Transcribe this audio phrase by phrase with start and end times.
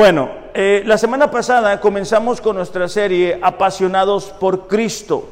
[0.00, 5.28] Bueno, eh, la semana pasada comenzamos con nuestra serie Apasionados por Cristo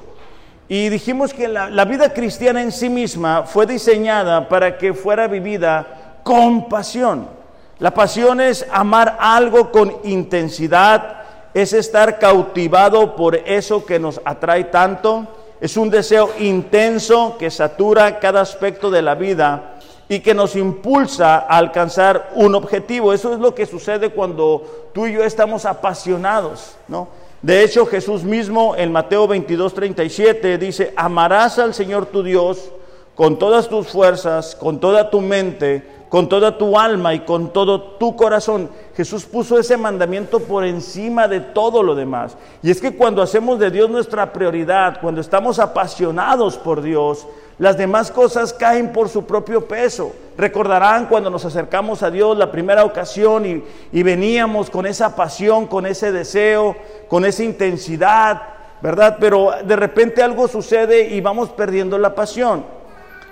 [0.68, 5.27] y dijimos que la, la vida cristiana en sí misma fue diseñada para que fuera
[5.27, 7.31] vivida con pasión.
[7.79, 11.23] La pasión es amar algo con intensidad,
[11.54, 15.26] es estar cautivado por eso que nos atrae tanto,
[15.62, 19.78] es un deseo intenso que satura cada aspecto de la vida
[20.08, 23.12] y que nos impulsa a alcanzar un objetivo.
[23.12, 27.08] Eso es lo que sucede cuando tú y yo estamos apasionados, ¿no?
[27.43, 32.70] De hecho, Jesús mismo en Mateo 22, 37 dice, amarás al Señor tu Dios
[33.14, 37.81] con todas tus fuerzas, con toda tu mente, con toda tu alma y con todo
[37.81, 38.70] tu corazón.
[38.97, 42.36] Jesús puso ese mandamiento por encima de todo lo demás.
[42.62, 47.27] Y es que cuando hacemos de Dios nuestra prioridad, cuando estamos apasionados por Dios,
[47.59, 50.12] las demás cosas caen por su propio peso.
[50.37, 55.67] Recordarán cuando nos acercamos a Dios la primera ocasión y, y veníamos con esa pasión,
[55.67, 56.77] con ese deseo,
[57.09, 58.42] con esa intensidad,
[58.81, 59.17] ¿verdad?
[59.19, 62.64] Pero de repente algo sucede y vamos perdiendo la pasión.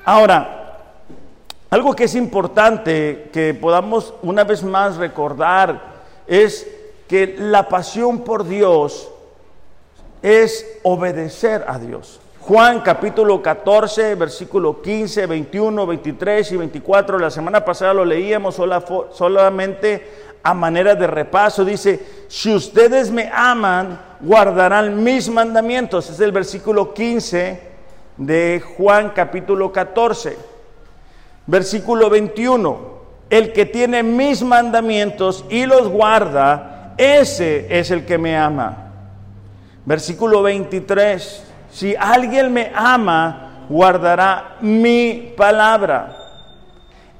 [0.04, 0.78] Ahora,
[1.70, 6.66] algo que es importante que podamos una vez más recordar es
[7.08, 9.08] que la pasión por Dios
[10.22, 12.20] es obedecer a Dios.
[12.47, 18.55] Juan capítulo 14, versículo 15, 21, 23 y 24, la semana pasada lo leíamos
[19.11, 21.64] solamente a manera de repaso.
[21.64, 26.08] Dice, si ustedes me aman, guardarán mis mandamientos.
[26.08, 27.61] Es el versículo 15
[28.16, 30.36] de Juan capítulo 14.
[31.48, 32.78] Versículo 21,
[33.28, 38.92] el que tiene mis mandamientos y los guarda, ese es el que me ama.
[39.84, 41.43] Versículo 23,
[41.76, 46.16] si alguien me ama, guardará mi palabra.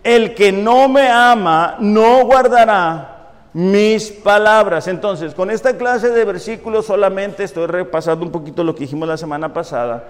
[0.03, 4.89] El que no me ama, no guardará mis palabras.
[4.89, 9.19] Entonces, con esta clase de versículos solamente estoy repasando un poquito lo que dijimos la
[9.19, 10.05] semana pasada.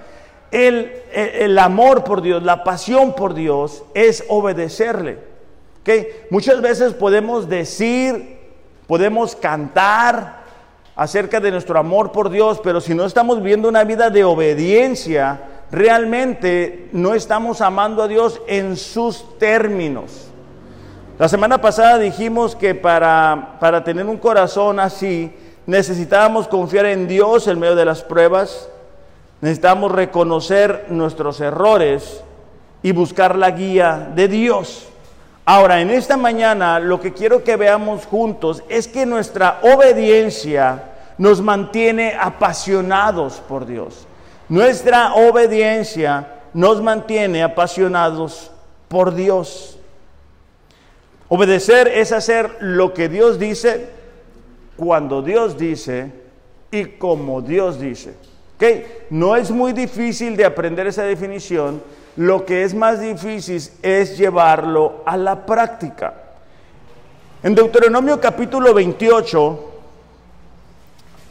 [0.52, 5.18] El, amor por Dios, la pasión por Dios es obedecerle.
[5.80, 6.06] ¿okay?
[6.30, 8.38] Muchas veces podemos decir,
[8.86, 10.45] podemos cantar,
[10.96, 15.40] acerca de nuestro amor por Dios, pero si no estamos viendo una vida de obediencia,
[15.70, 20.28] realmente no estamos amando a Dios en sus términos.
[21.18, 25.32] La semana pasada dijimos que para, para tener un corazón así,
[25.66, 28.68] necesitábamos confiar en Dios en medio de las pruebas,
[29.42, 32.22] necesitamos reconocer nuestros errores
[32.82, 34.88] y buscar la guía de Dios.
[35.48, 40.82] Ahora, en esta mañana lo que quiero que veamos juntos es que nuestra obediencia
[41.18, 44.08] nos mantiene apasionados por Dios.
[44.48, 48.50] Nuestra obediencia nos mantiene apasionados
[48.88, 49.78] por Dios.
[51.28, 53.88] Obedecer es hacer lo que Dios dice,
[54.76, 56.10] cuando Dios dice
[56.72, 58.14] y como Dios dice.
[58.56, 58.84] ¿Okay?
[59.10, 61.80] No es muy difícil de aprender esa definición
[62.16, 66.14] lo que es más difícil es llevarlo a la práctica.
[67.42, 69.72] En Deuteronomio capítulo 28,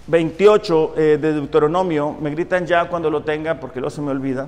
[0.08, 4.48] 28 eh, de Deuteronomio, me gritan ya cuando lo tenga porque luego se me olvida.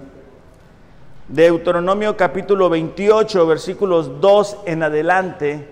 [1.28, 5.68] Deuteronomio capítulo 28, versículos 2 en adelante.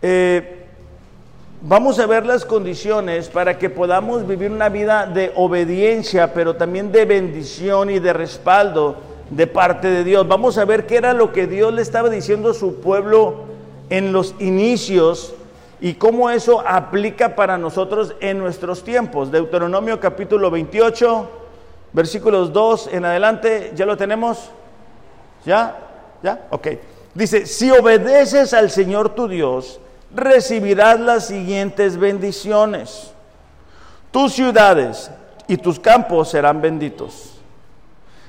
[0.00, 0.66] Eh,
[1.60, 6.92] vamos a ver las condiciones para que podamos vivir una vida de obediencia, pero también
[6.92, 10.26] de bendición y de respaldo de parte de Dios.
[10.26, 13.44] Vamos a ver qué era lo que Dios le estaba diciendo a su pueblo
[13.90, 15.34] en los inicios
[15.80, 19.30] y cómo eso aplica para nosotros en nuestros tiempos.
[19.30, 21.30] Deuteronomio capítulo 28,
[21.92, 24.50] versículos 2 en adelante, ¿ya lo tenemos?
[25.44, 25.76] ¿Ya?
[26.22, 26.46] ¿Ya?
[26.50, 26.68] Ok.
[27.14, 29.80] Dice, si obedeces al Señor tu Dios,
[30.14, 33.12] recibirás las siguientes bendiciones.
[34.10, 35.10] Tus ciudades
[35.46, 37.37] y tus campos serán benditos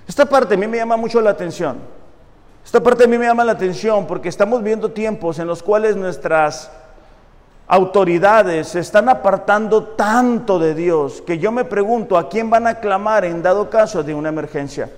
[0.09, 1.77] esta parte a mí me llama mucho la atención.
[2.65, 5.95] Esta parte a mí me llama la atención porque estamos viendo tiempos en los cuales
[5.95, 6.71] nuestras
[7.67, 12.79] autoridades se están apartando tanto de Dios que yo me pregunto a quién van a
[12.79, 14.89] clamar en dado caso de una emergencia.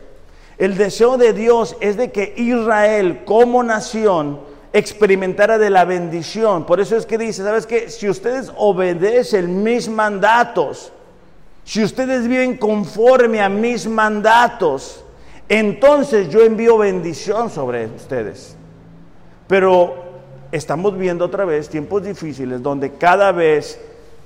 [0.58, 4.40] El deseo de Dios es de que Israel como nación
[4.72, 6.66] experimentara de la bendición.
[6.66, 7.90] Por eso es que dice, ¿sabes qué?
[7.90, 10.94] Si ustedes obedecen mis mandatos,
[11.72, 15.06] si ustedes viven conforme a mis mandatos,
[15.48, 18.58] entonces yo envío bendición sobre ustedes.
[19.48, 19.96] Pero
[20.52, 23.80] estamos viendo otra vez tiempos difíciles donde cada vez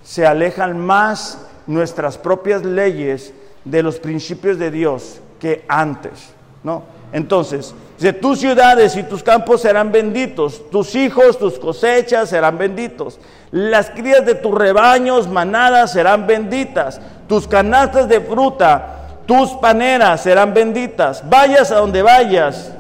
[0.04, 3.32] se alejan más nuestras propias leyes
[3.64, 6.34] de los principios de Dios que antes,
[6.66, 6.82] ¿no?
[7.14, 13.20] Entonces, dice, tus ciudades y tus campos serán benditos, tus hijos, tus cosechas serán benditos,
[13.52, 20.56] las crías de tus rebaños, manadas serán benditas, tus canastas de fruta, tus paneras serán
[20.56, 22.74] benditas, vayas a donde vayas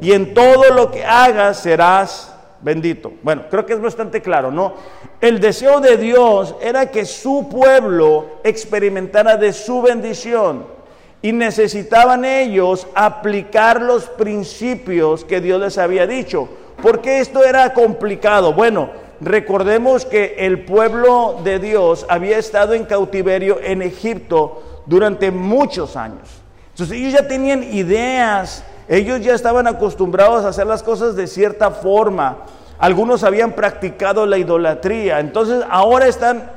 [0.00, 2.32] y en todo lo que hagas serás
[2.62, 3.12] bendito.
[3.22, 4.74] Bueno, creo que es bastante claro, ¿no?
[5.20, 10.75] El deseo de Dios era que su pueblo experimentara de su bendición
[11.22, 16.48] y necesitaban ellos aplicar los principios que Dios les había dicho.
[16.82, 18.52] ¿Por qué esto era complicado?
[18.52, 18.90] Bueno,
[19.20, 26.28] recordemos que el pueblo de Dios había estado en cautiverio en Egipto durante muchos años.
[26.70, 31.70] Entonces ellos ya tenían ideas, ellos ya estaban acostumbrados a hacer las cosas de cierta
[31.70, 32.44] forma.
[32.78, 35.18] Algunos habían practicado la idolatría.
[35.20, 36.50] Entonces ahora están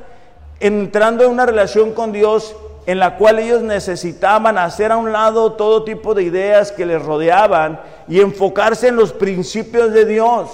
[0.60, 2.54] entrando en una relación con Dios
[2.90, 7.00] en la cual ellos necesitaban hacer a un lado todo tipo de ideas que les
[7.00, 10.50] rodeaban y enfocarse en los principios de Dios.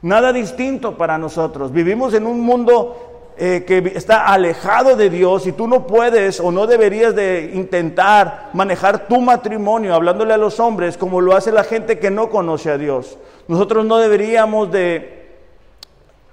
[0.00, 1.72] Nada distinto para nosotros.
[1.72, 6.52] Vivimos en un mundo eh, que está alejado de Dios y tú no puedes o
[6.52, 11.64] no deberías de intentar manejar tu matrimonio hablándole a los hombres como lo hace la
[11.64, 13.18] gente que no conoce a Dios.
[13.48, 15.23] Nosotros no deberíamos de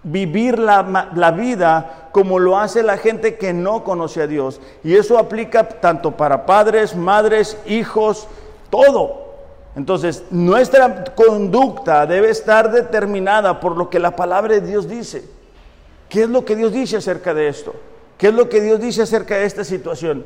[0.04, 4.60] vivir la, vida como lo hace la gente que no conoce a Dios.
[4.84, 8.28] Y eso aplica tanto para padres, madres, hijos,
[8.70, 9.22] todo.
[9.76, 15.24] Entonces, nuestra conducta debe estar determinada por lo que la palabra de Dios dice.
[16.10, 17.74] ¿Qué es lo que Dios dice acerca de esto?
[18.18, 20.26] ¿Qué es lo que Dios dice acerca de esta situación?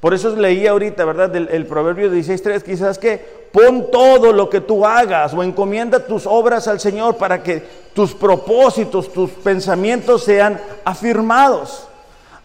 [0.00, 1.34] Por eso leía ahorita, ¿verdad?
[1.34, 6.26] El, el proverbio 16.3, quizás que Pon todo lo que tú hagas o encomienda tus
[6.26, 7.62] obras al Señor para que
[7.92, 11.86] tus propósitos, tus pensamientos sean afirmados.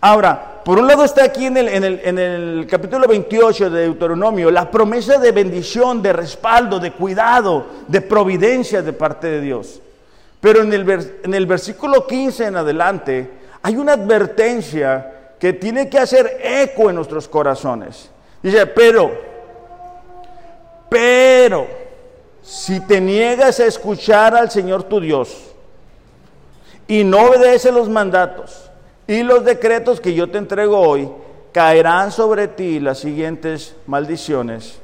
[0.02, 5.32] Ahora, por un lado está aquí en el, capítulo 28 de Deuteronomio la promesa de
[5.32, 9.80] bendición, de respaldo, de cuidado, de providencia de parte de Dios.
[10.42, 13.32] Pero en el, en el versículo 15 en adelante
[13.62, 18.10] hay una advertencia que tiene que hacer eco en nuestros corazones.
[18.44, 19.37] Dice, pero
[20.90, 21.68] pero
[22.42, 25.54] si te niegas a escuchar al Señor tu Dios
[26.88, 28.70] y no obedeces los mandatos
[29.06, 31.10] y los decretos que yo te entrego hoy,
[31.52, 34.80] caerán sobre ti las siguientes maldiciones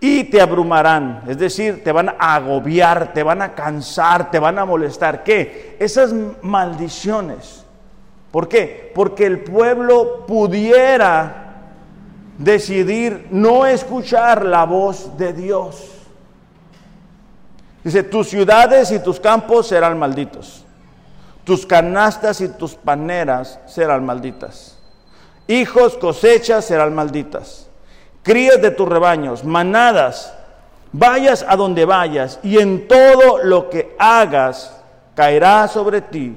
[0.00, 4.58] y te abrumarán, es decir, te van a agobiar, te van a cansar, te van
[4.58, 5.22] a molestar.
[5.22, 5.76] ¿Qué?
[5.78, 7.66] Esas maldiciones.
[8.30, 8.90] ¿Por qué?
[8.94, 11.49] Porque el pueblo pudiera
[12.40, 15.88] decidir no escuchar la voz de Dios.
[17.84, 20.64] Dice, tus ciudades y tus campos serán malditos.
[21.44, 24.78] Tus canastas y tus paneras serán malditas.
[25.48, 27.68] Hijos, cosechas serán malditas.
[28.22, 30.34] Crías de tus rebaños, manadas,
[30.92, 34.76] vayas a donde vayas y en todo lo que hagas
[35.14, 36.36] caerá sobre ti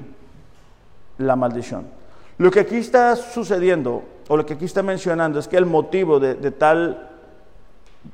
[1.18, 1.86] la maldición.
[2.38, 6.18] Lo que aquí está sucediendo o lo que aquí está mencionando es que el motivo
[6.18, 7.10] de, tal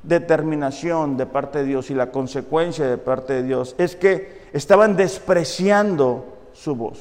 [0.03, 4.97] determinación de parte de Dios y la consecuencia de parte de Dios es que estaban
[4.97, 6.99] despreciando su voz.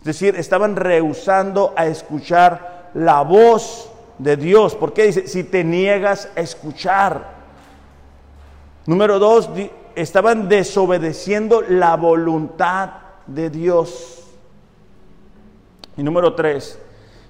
[0.00, 4.74] Es decir, estaban rehusando a escuchar la voz de Dios.
[4.74, 5.26] ¿Por qué dice?
[5.26, 7.36] Si te niegas a escuchar.
[8.86, 9.50] Número dos,
[9.94, 12.90] estaban desobedeciendo la voluntad
[13.26, 14.27] de Dios.
[15.98, 16.78] Y número tres,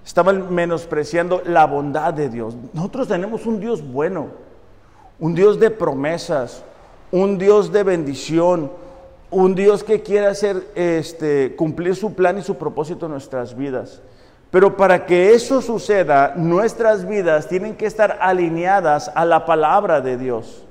[0.04, 2.54] estaban menospreciando la bondad de Dios.
[2.75, 4.26] Nosotros tenemos un Dios bueno,
[5.18, 6.62] un Dios de promesas,
[7.10, 8.70] un Dios de bendición,
[9.30, 14.02] un Dios que quiere hacer este, cumplir su plan y su propósito en nuestras vidas.
[14.50, 20.18] Pero para que eso suceda, nuestras vidas tienen que estar alineadas a la palabra de
[20.18, 20.62] Dios.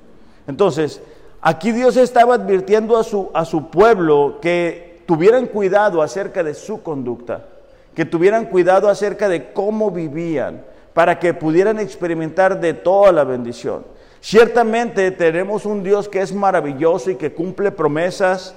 [0.46, 1.02] Entonces,
[1.42, 6.84] aquí Dios estaba advirtiendo a su, a su pueblo que tuvieran cuidado acerca de su
[6.84, 7.57] conducta
[7.98, 10.64] que tuvieran cuidado acerca de cómo vivían,
[10.94, 13.86] para que pudieran experimentar de toda la bendición.
[14.22, 18.54] Ciertamente tenemos un Dios que es maravilloso y que cumple promesas,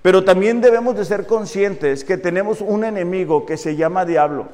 [0.00, 4.46] pero también debemos de ser conscientes que tenemos un enemigo que se llama diablo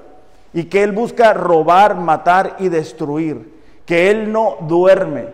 [0.52, 3.54] y que él busca robar, matar y destruir,
[3.86, 5.26] que él no duerme,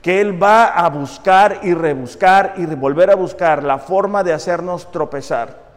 [0.00, 4.92] que él va a buscar y rebuscar y volver a buscar la forma de hacernos
[4.92, 5.67] tropezar.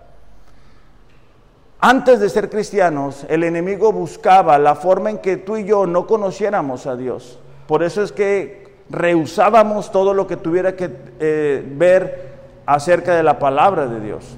[1.83, 6.05] Antes de ser cristianos, el enemigo buscaba la forma en que tú y yo no
[6.05, 7.39] conociéramos a Dios.
[7.67, 12.33] Por eso es que rehusábamos todo lo que tuviera que eh, ver
[12.67, 14.37] acerca de la palabra de Dios.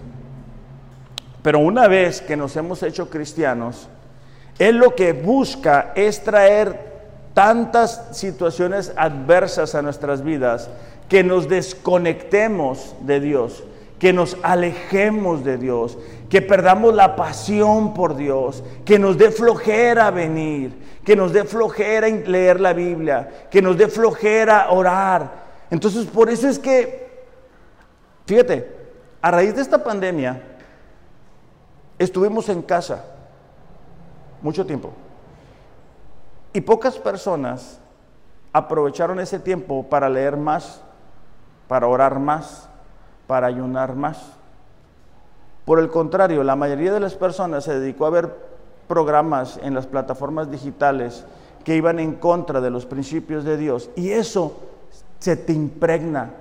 [1.42, 3.90] Pero una vez que nos hemos hecho cristianos,
[4.58, 6.94] Él lo que busca es traer
[7.34, 10.70] tantas situaciones adversas a nuestras vidas
[11.10, 13.64] que nos desconectemos de Dios,
[14.04, 15.98] que nos alejemos de Dios,
[16.30, 22.10] que perdamos la pasión por Dios, que nos dé flojera venir, que nos dé flojera
[22.10, 25.32] leer la Biblia, que nos dé flojera orar.
[25.72, 27.24] Entonces, por eso es que,
[28.26, 28.76] fíjate,
[29.22, 30.58] a raíz de esta pandemia,
[31.98, 33.06] estuvimos en casa
[34.42, 34.92] mucho tiempo.
[36.52, 37.80] Y pocas personas
[38.52, 40.82] aprovecharon ese tiempo para leer más,
[41.70, 42.68] para orar más,
[43.28, 44.34] para ayunar más.
[45.66, 48.36] Por el contrario, la mayoría de las personas se dedicó a ver
[48.88, 51.26] programas en las plataformas digitales
[51.64, 53.90] que iban en contra de los principios de Dios.
[53.96, 54.58] Y eso
[55.20, 56.32] se te impregna.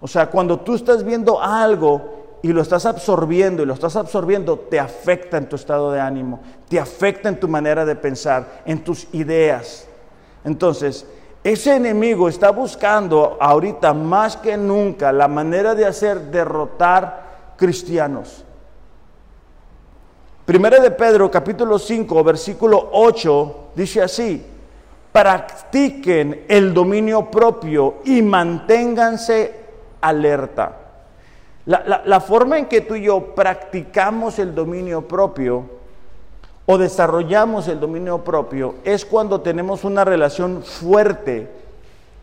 [0.00, 4.58] O sea, cuando tú estás viendo algo y lo estás absorbiendo y lo estás absorbiendo,
[4.58, 8.82] te afecta en tu estado de ánimo, te afecta en tu manera de pensar, en
[8.82, 9.86] tus ideas.
[10.44, 11.06] Entonces,
[11.44, 18.44] ese enemigo está buscando ahorita más que nunca la manera de hacer derrotar cristianos.
[20.44, 24.44] Primera de Pedro capítulo 5 versículo 8 dice así,
[25.12, 29.54] practiquen el dominio propio y manténganse
[30.00, 30.78] alerta.
[31.64, 35.81] La, forma en que tú y yo practicamos el dominio propio
[36.66, 41.50] o desarrollamos el dominio propio es cuando tenemos una relación fuerte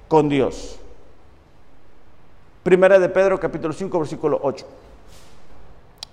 [0.07, 0.77] con Dios.
[2.63, 4.65] Primera de Pedro capítulo 5 versículo 8.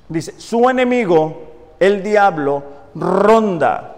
[0.09, 2.63] Dice, su enemigo, el diablo,
[2.95, 3.93] ronda.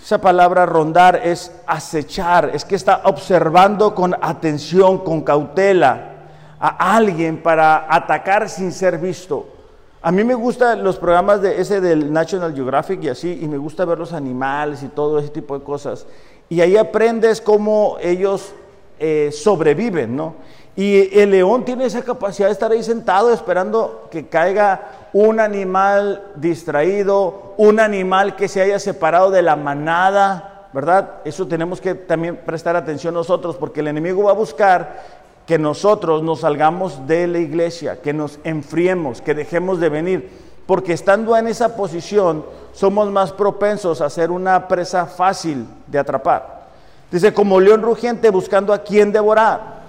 [0.00, 6.12] Esa palabra rondar es acechar, es que está observando con atención, con cautela
[6.58, 9.57] a alguien para atacar sin ser visto.
[10.00, 13.58] A mí me gustan los programas de ese del National Geographic y así, y me
[13.58, 16.06] gusta ver los animales y todo ese tipo de cosas.
[16.48, 18.54] Y ahí aprendes cómo ellos
[19.00, 20.36] eh, sobreviven, ¿no?
[20.76, 26.22] Y el león tiene esa capacidad de estar ahí sentado esperando que caiga un animal
[26.36, 31.14] distraído, un animal que se haya separado de la manada, ¿verdad?
[31.24, 35.17] Eso tenemos que también prestar atención nosotros, porque el enemigo va a buscar
[35.48, 40.30] que nosotros nos salgamos de la iglesia, que nos enfriemos, que dejemos de venir,
[40.66, 46.68] porque estando en esa posición somos más propensos a ser una presa fácil de atrapar.
[47.10, 49.84] Dice, como león rugiente buscando a quien devorar,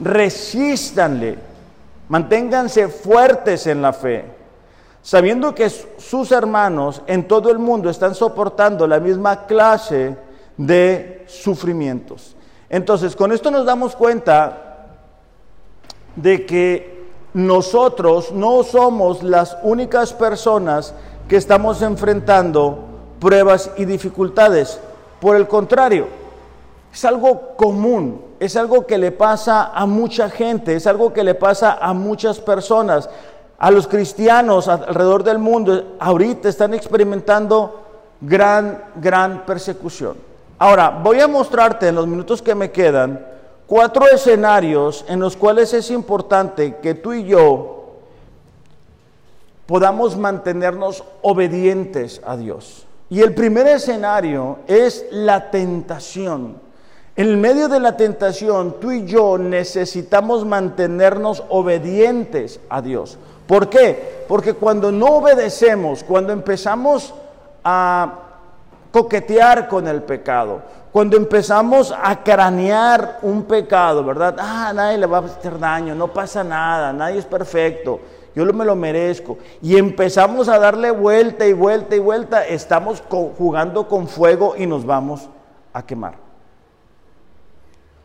[0.00, 1.38] resístanle,
[2.08, 4.24] manténganse fuertes en la fe,
[5.00, 10.16] sabiendo que sus hermanos en todo el mundo están soportando la misma clase
[10.56, 12.34] de sufrimientos.
[12.68, 14.72] Entonces, con esto nos damos cuenta
[16.16, 16.94] de que
[17.32, 20.94] nosotros no somos las únicas personas
[21.28, 22.78] que estamos enfrentando
[23.18, 24.78] pruebas y dificultades.
[25.20, 26.06] Por el contrario,
[26.92, 31.34] es algo común, es algo que le pasa a mucha gente, es algo que le
[31.34, 33.10] pasa a muchas personas.
[33.58, 37.82] A los cristianos alrededor del mundo ahorita están experimentando
[38.20, 40.16] gran, gran persecución.
[40.58, 43.33] Ahora, voy a mostrarte en los minutos que me quedan
[43.66, 47.74] cuatro escenarios en los cuales es importante que tú y yo
[49.66, 52.86] podamos mantenernos obedientes a Dios.
[53.10, 56.56] Y el primer escenario es la tentación.
[57.16, 63.18] En medio de la tentación, tú y yo necesitamos mantenernos obedientes a Dios.
[63.46, 64.24] ¿Por qué?
[64.26, 67.14] Porque cuando no obedecemos, cuando empezamos
[67.62, 68.20] a
[68.90, 70.62] coquetear con el pecado,
[70.94, 74.36] cuando empezamos a cranear un pecado, ¿verdad?
[74.38, 77.98] Ah, nadie le va a hacer daño, no pasa nada, nadie es perfecto,
[78.32, 79.36] yo me lo merezco.
[79.60, 84.86] Y empezamos a darle vuelta y vuelta y vuelta, estamos jugando con fuego y nos
[84.86, 85.28] vamos
[85.72, 86.14] a quemar.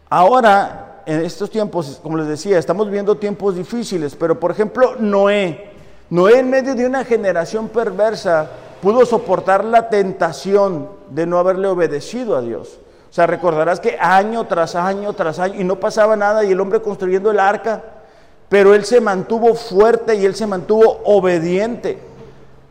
[0.09, 5.73] Ahora, en estos tiempos, como les decía, estamos viendo tiempos difíciles, pero por ejemplo, Noé,
[6.09, 8.49] Noé en medio de una generación perversa,
[8.81, 12.79] pudo soportar la tentación de no haberle obedecido a Dios.
[13.09, 16.59] O sea, recordarás que año tras año tras año y no pasaba nada y el
[16.59, 17.83] hombre construyendo el arca,
[18.47, 21.99] pero él se mantuvo fuerte y él se mantuvo obediente.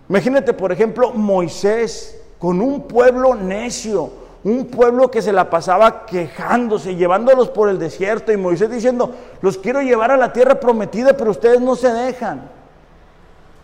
[0.09, 4.11] Imagínate, por ejemplo, Moisés con un pueblo necio,
[4.45, 9.13] un pueblo que se la pasaba quejándose, llevándolos por el desierto y Moisés diciendo,
[9.43, 12.58] los quiero llevar a la tierra prometida, pero ustedes no se dejan.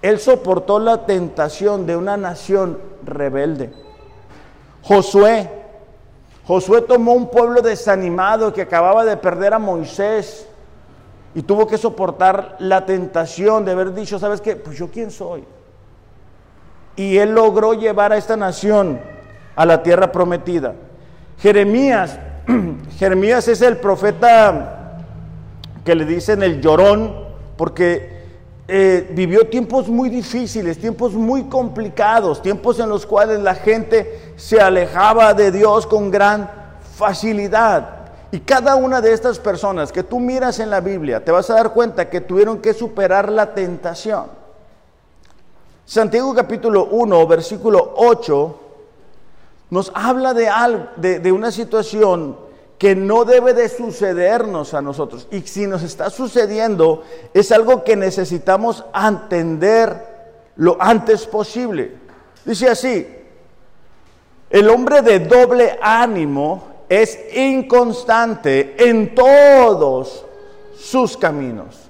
[0.04, 3.72] Él soportó la tentación de una nación rebelde.
[4.82, 5.48] Josué,
[6.46, 10.46] Josué tomó un pueblo desanimado que acababa de perder a Moisés
[11.34, 14.56] y tuvo que soportar la tentación de haber dicho, ¿sabes qué?
[14.56, 15.42] Pues yo quién soy.
[16.96, 19.00] Y él logró llevar a esta nación
[19.56, 20.74] a la tierra prometida.
[21.38, 22.18] Jeremías,
[22.98, 24.98] Jeremías es el profeta
[25.82, 27.24] que le dicen el llorón,
[27.56, 28.13] porque
[28.66, 34.58] eh, vivió tiempos muy difíciles, tiempos muy complicados, tiempos en los cuales la gente se
[34.58, 36.50] alejaba de Dios con gran
[36.96, 38.06] facilidad.
[38.32, 41.54] Y cada una de estas personas que tú miras en la Biblia, te vas a
[41.54, 44.24] dar cuenta que tuvieron que superar la tentación.
[45.84, 48.60] Santiago capítulo 1, versículo 8,
[49.68, 52.43] nos habla de, algo, de, de una situación
[52.84, 55.26] que no debe de sucedernos a nosotros.
[55.30, 60.06] Y si nos está sucediendo, es algo que necesitamos entender
[60.56, 61.94] lo antes posible.
[62.44, 63.08] Dice así,
[64.50, 70.26] el hombre de doble ánimo es inconstante en todos
[70.78, 71.88] sus caminos.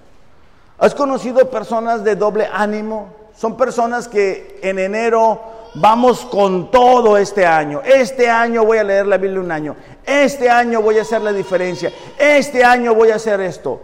[0.79, 3.09] ¿Has conocido personas de doble ánimo?
[3.37, 5.41] Son personas que en enero
[5.75, 7.83] vamos con todo este año.
[7.85, 9.76] Este año voy a leer la Biblia un año.
[10.04, 11.93] Este año voy a hacer la diferencia.
[12.19, 13.81] Este año voy a hacer esto.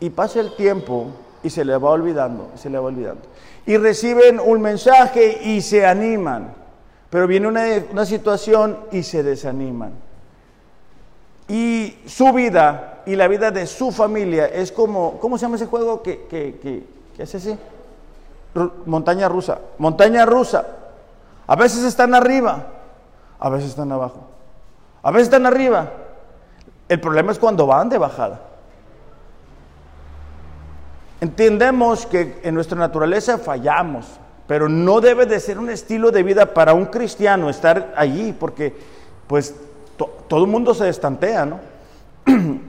[0.00, 1.08] Y pasa el tiempo
[1.42, 3.22] y se le va olvidando, se va olvidando.
[3.66, 6.54] Y reciben un mensaje y se animan.
[7.10, 9.92] Pero viene una, situación y se desaniman.
[11.48, 15.66] Y su vida y la vida de su familia es como, ¿cómo se llama ese
[15.66, 16.84] juego que, que, que,
[17.16, 17.56] que es ese?
[18.86, 20.66] Montaña rusa, montaña rusa.
[21.46, 22.66] A veces están arriba,
[23.38, 24.26] a veces están abajo.
[25.02, 25.92] A veces están arriba.
[26.88, 28.40] El problema es cuando van de bajada.
[31.20, 34.06] Entendemos que en nuestra naturaleza fallamos,
[34.46, 38.74] pero no debe de ser un estilo de vida para un cristiano estar allí, porque
[39.26, 39.54] pues
[40.28, 41.60] todo el mundo se estantea, ¿no?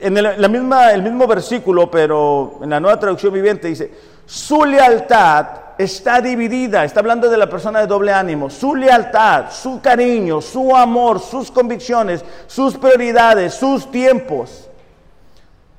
[0.00, 3.90] en la misma, el mismo versículo, pero en la nueva traducción viviente dice,
[4.28, 5.46] su lealtad
[5.78, 10.76] está dividida, está hablando de la persona de doble ánimo, su lealtad, su cariño, su
[10.76, 14.68] amor, sus convicciones, sus prioridades, sus tiempos.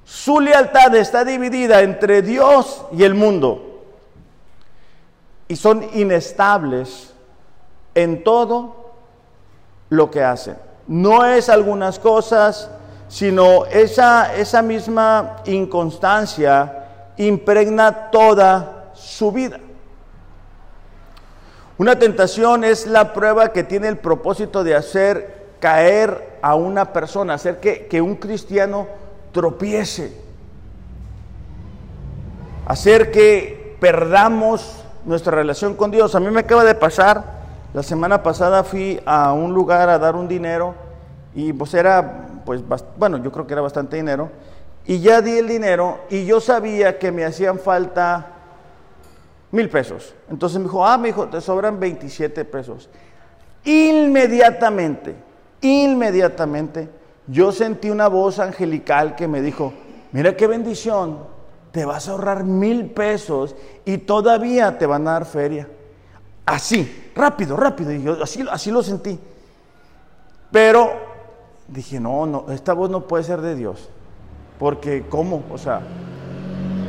[0.03, 3.83] Su lealtad está dividida entre Dios y el mundo
[5.47, 7.13] y son inestables
[7.93, 8.93] en todo
[9.89, 10.57] lo que hacen.
[10.87, 12.71] No es algunas cosas,
[13.09, 16.78] sino esa, esa misma inconstancia
[17.19, 19.59] impregna toda su vida.
[21.77, 27.33] Una tentación es la prueba que tiene el propósito de hacer caer a una persona,
[27.33, 28.87] hacer que, que un cristiano
[29.33, 30.13] tropiece,
[32.65, 36.15] hacer que perdamos nuestra relación con Dios.
[36.15, 37.23] A mí me acaba de pasar,
[37.73, 40.75] la semana pasada fui a un lugar a dar un dinero
[41.35, 42.61] y pues era, pues,
[42.97, 44.29] bueno, yo creo que era bastante dinero
[44.89, 48.25] y ya di el dinero y yo sabía que me hacían falta
[49.51, 50.15] mil pesos.
[50.31, 52.89] Entonces me dijo, ah, me dijo, te sobran 27 pesos.
[53.65, 55.15] Inmediatamente,
[55.61, 56.89] inmediatamente,
[57.27, 59.73] yo sentí una voz angelical que me dijo,
[60.11, 61.19] mira qué bendición,
[61.71, 65.69] te vas a ahorrar mil pesos y todavía te van a dar feria.
[66.47, 69.19] Así, rápido, rápido, y yo así, así lo sentí.
[70.51, 70.93] Pero
[71.67, 73.87] dije, no, no, esta voz no puede ser de Dios.
[74.59, 75.43] Porque, ¿cómo?
[75.49, 75.81] O sea,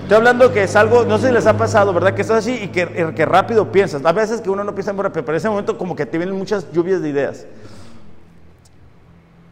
[0.02, 2.14] estoy hablando que es algo, no sé si les ha pasado, ¿verdad?
[2.14, 4.04] Que estás así y que, rápido piensas.
[4.04, 6.18] A veces que uno no piensa muy rápido, pero en ese momento como que te
[6.18, 7.46] vienen muchas lluvias de ideas.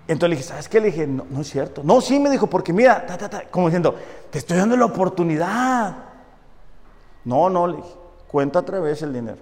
[0.09, 0.81] Entonces le dije, ¿sabes qué?
[0.81, 1.83] Le dije, no, no es cierto.
[1.85, 3.07] No, sí, me dijo, porque mira,
[3.53, 3.95] como diciendo,
[4.31, 5.97] te estoy dando la oportunidad.
[7.25, 7.95] No, no, le dije,
[8.27, 9.39] cuenta otra vez el dinero.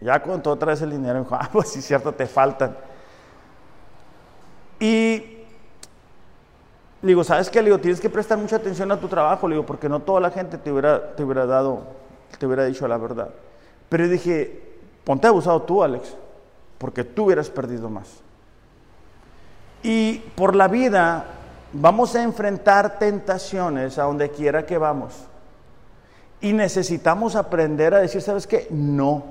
[0.00, 1.14] Ya contó otra vez el dinero.
[1.14, 2.76] Me dijo, ah, pues sí, cierto, te faltan.
[4.80, 5.35] Y
[7.08, 7.60] digo, ¿sabes qué?
[7.60, 10.20] Le digo, tienes que prestar mucha atención a tu trabajo, le digo, porque no toda
[10.20, 11.82] la gente te hubiera, te hubiera dado,
[12.38, 13.28] te hubiera dicho la verdad.
[13.88, 14.62] Pero dije,
[15.04, 16.14] ponte abusado tú, Alex,
[16.78, 18.08] porque tú hubieras perdido más.
[19.82, 21.24] Y por la vida
[21.72, 25.14] vamos a enfrentar tentaciones a donde quiera que vamos.
[26.40, 28.66] Y necesitamos aprender a decir, ¿sabes qué?
[28.70, 29.24] No,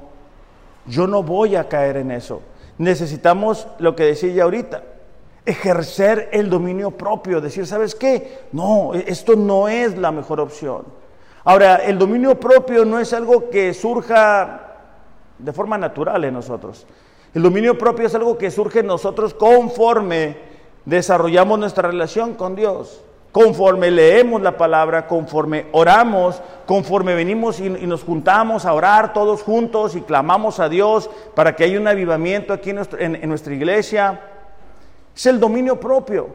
[0.86, 2.42] yo no voy a caer en eso.
[2.78, 4.84] Necesitamos lo que decía ya ahorita,
[5.46, 8.40] ejercer el dominio propio, decir, ¿sabes qué?
[8.52, 10.86] No, esto no es la mejor opción.
[11.44, 14.62] Ahora, el dominio propio no es algo que surja
[15.38, 16.88] de forma natural en nosotros.
[17.34, 20.38] El dominio propio es algo que surge en nosotros conforme
[20.86, 28.04] desarrollamos nuestra relación con Dios, conforme leemos la palabra, conforme oramos, conforme venimos y, nos
[28.04, 32.72] juntamos a orar todos juntos y clamamos a Dios para que haya un avivamiento aquí
[32.72, 34.20] en nuestra iglesia
[35.16, 36.28] es el dominio propio.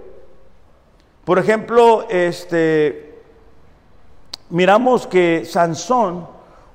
[1.25, 3.21] Por ejemplo, este,
[4.49, 6.27] miramos que Sansón,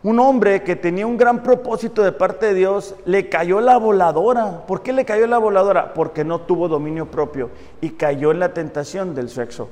[0.04, 4.66] un hombre que tenía un gran propósito de parte de Dios, le cayó la voladora.
[4.68, 5.94] ¿Por qué le cayó la voladora?
[5.94, 7.50] Porque no tuvo dominio propio
[7.82, 9.68] y cayó en la tentación del sexo.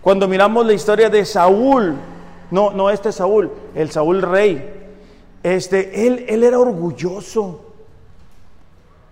[0.00, 1.96] Cuando miramos la historia de Saúl,
[2.50, 4.72] no, no este Saúl, el Saúl rey,
[5.42, 7.69] este, él, él era orgulloso.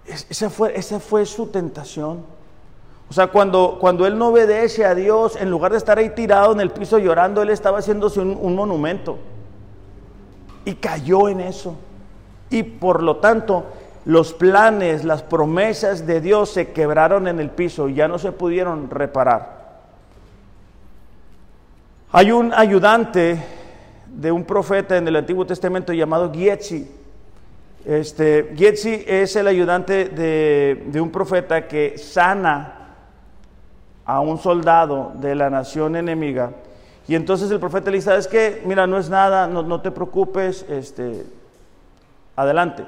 [0.08, 2.24] Esa fue, esa fue su tentación.
[3.10, 6.52] O sea, cuando, cuando él no obedece a Dios, en lugar de estar ahí tirado
[6.52, 9.18] en el piso llorando, él estaba haciéndose un monumento
[10.64, 11.74] y cayó en eso.
[12.50, 13.64] Y por lo tanto,
[14.04, 18.32] los planes, las promesas de Dios se quebraron en el piso y ya no se
[18.32, 19.58] pudieron reparar.
[22.12, 23.42] Hay un ayudante
[24.06, 26.90] de un profeta en el Antiguo Testamento llamado Gietzi.
[27.88, 32.90] Este, Gietzi es el ayudante de, un profeta que sana
[34.05, 36.53] a un soldado de la nación enemiga
[37.07, 38.61] y entonces el profeta le dice, ¿sabes qué?
[38.66, 41.24] Mira, no es nada, no, te preocupes, este,
[42.37, 42.85] adelante.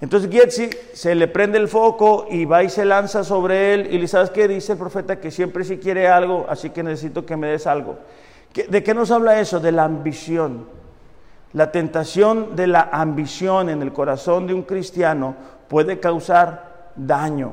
[0.00, 3.98] Entonces Gietzi se le prende el foco y va y se lanza sobre él y
[3.98, 4.48] le ¿sabes qué?
[4.48, 7.98] Dice el profeta que siempre si quiere algo, así que necesito que me des algo.
[8.68, 9.60] ¿De qué nos habla eso?
[9.60, 10.79] De la ambición.
[11.52, 15.34] La tentación de la ambición en el corazón de un cristiano
[15.68, 17.52] puede causar daño.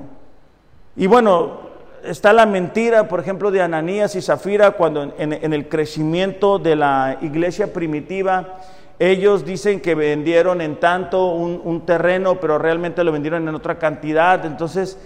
[0.95, 1.67] Y bueno,
[2.03, 7.17] está la mentira, por ejemplo, de Ananías y Zafira, cuando en, el crecimiento de la
[7.21, 8.59] iglesia primitiva,
[8.99, 14.45] ellos dicen que vendieron en tanto un, terreno, pero realmente lo vendieron en otra cantidad.
[14.45, 14.97] Entonces,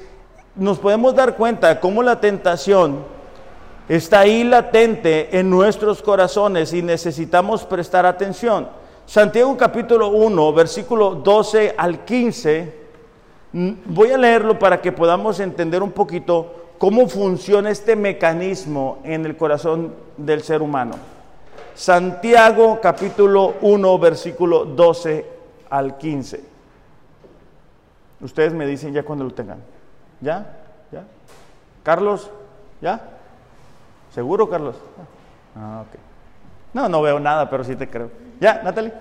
[0.56, 3.04] nos podemos dar cuenta cómo la tentación
[3.90, 8.81] está ahí latente en nuestros corazones y necesitamos prestar atención.
[9.06, 12.76] Santiago capítulo 1, versículo 12 al 15,
[13.86, 19.36] voy a leerlo para que podamos entender un poquito cómo funciona este mecanismo en el
[19.36, 20.94] corazón del ser humano.
[21.76, 25.26] Santiago capítulo 1 versículo 12
[25.70, 26.44] al 15.
[28.22, 29.60] Ustedes me dicen ya cuando lo tengan.
[30.22, 30.58] ¿Ya?
[30.92, 31.04] ¿Ya?
[31.84, 32.30] Carlos,
[32.82, 33.02] ¿ya?
[34.14, 34.76] ¿Seguro, Carlos?
[35.56, 36.00] Ah, ok.
[36.74, 38.12] No, no veo nada, pero sí te creo.
[38.42, 38.92] ¿Ya, Natalie?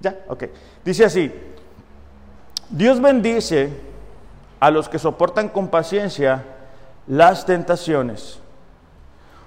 [0.00, 0.16] ¿Ya?
[0.28, 0.44] Ok.
[0.82, 1.30] Dice así,
[2.70, 3.70] Dios bendice
[4.58, 6.42] a los que soportan con paciencia
[7.06, 8.40] las tentaciones,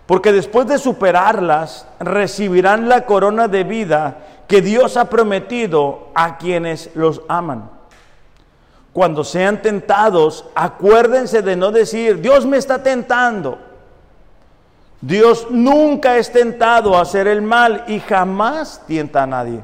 [0.06, 6.96] porque después de superarlas recibirán la corona de vida que Dios ha prometido a quienes
[6.96, 7.72] los aman.
[8.94, 13.67] Cuando sean tentados, acuérdense de no decir, Dios me está tentando.
[15.02, 19.62] Dios nunca es tentado a hacer el mal y jamás tienta a nadie.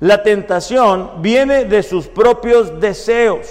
[0.00, 3.46] La tentación viene de sus propios deseos,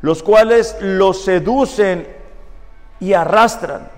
[0.00, 2.06] los cuales los seducen
[3.00, 3.90] y arrastran.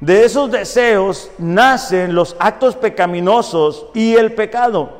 [0.00, 4.98] De esos deseos nacen los actos pecaminosos y el pecado.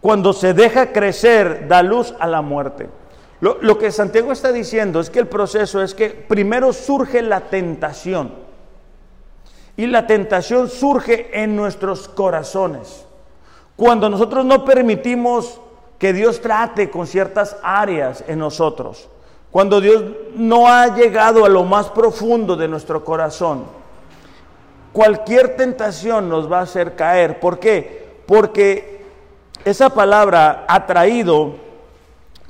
[0.00, 2.88] Cuando se deja crecer, da luz a la muerte.
[3.40, 7.42] Lo, lo, que Santiago está diciendo es que el proceso es que primero surge la
[7.42, 8.45] tentación.
[9.76, 13.04] Y la tentación surge en nuestros corazones.
[13.76, 15.60] Cuando nosotros no permitimos
[15.98, 19.08] que Dios trate con ciertas áreas en nosotros.
[19.50, 20.02] Cuando Dios
[20.34, 23.64] no ha llegado a lo más profundo de nuestro corazón,
[24.92, 27.40] cualquier tentación nos va a hacer caer.
[27.40, 28.16] ¿Por qué?
[28.26, 29.04] Porque
[29.64, 31.54] esa palabra atraído,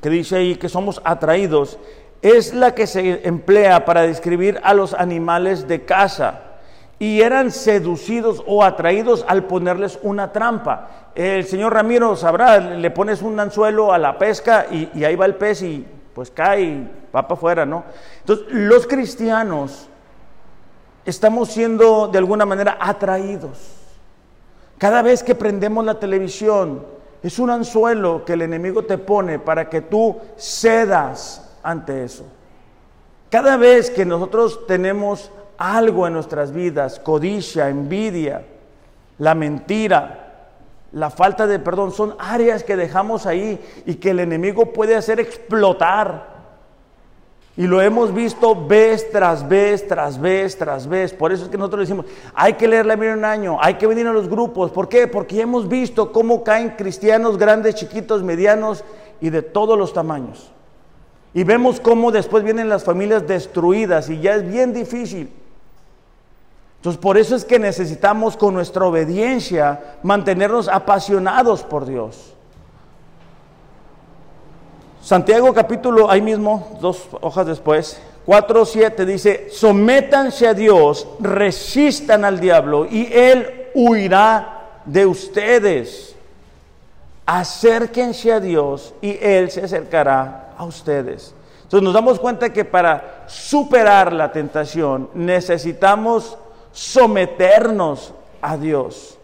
[0.02, 1.78] que dice ahí que somos atraídos,
[2.22, 6.42] es la que se emplea para describir a los animales de casa.
[6.98, 11.10] Y eran seducidos o atraídos al ponerles una trampa.
[11.14, 15.34] El señor Ramiro sabrá, le pones un anzuelo a la pesca y, ahí va el
[15.34, 17.84] pez y pues cae y va para afuera, ¿no?
[18.20, 19.88] Entonces, los cristianos
[21.04, 23.76] estamos siendo de alguna manera atraídos.
[24.78, 26.84] Cada vez que prendemos la televisión,
[27.22, 32.24] es un anzuelo que el enemigo te pone para que tú cedas ante eso.
[33.30, 38.44] Cada vez que nosotros tenemos algo en nuestras vidas, codicia, envidia,
[39.18, 40.26] la mentira,
[40.92, 45.20] la falta de perdón, son áreas que dejamos ahí y que el enemigo puede hacer
[45.20, 46.36] explotar.
[47.58, 51.14] Y lo hemos visto vez tras vez, tras vez, tras vez.
[51.14, 54.06] Por eso es que nosotros decimos, hay que leer la un año, hay que venir
[54.06, 54.70] a los grupos.
[54.70, 55.06] ¿Por qué?
[55.06, 58.84] Porque hemos visto cómo caen cristianos grandes, chiquitos, medianos
[59.22, 60.52] y de todos los tamaños.
[61.32, 65.30] Y vemos cómo después vienen las familias destruidas y ya es bien difícil.
[66.86, 72.32] Entonces, por eso es que necesitamos con nuestra obediencia mantenernos apasionados por Dios.
[75.02, 82.38] Santiago capítulo, ahí mismo, dos hojas después, 4, 7 dice, sométanse a Dios, resistan al
[82.38, 86.14] diablo y él huirá de ustedes.
[87.26, 91.34] Acérquense a Dios y Él se acercará a ustedes.
[91.64, 96.38] Entonces nos damos cuenta que para superar la tentación necesitamos
[96.76, 98.12] someternos
[98.42, 99.16] a Dios.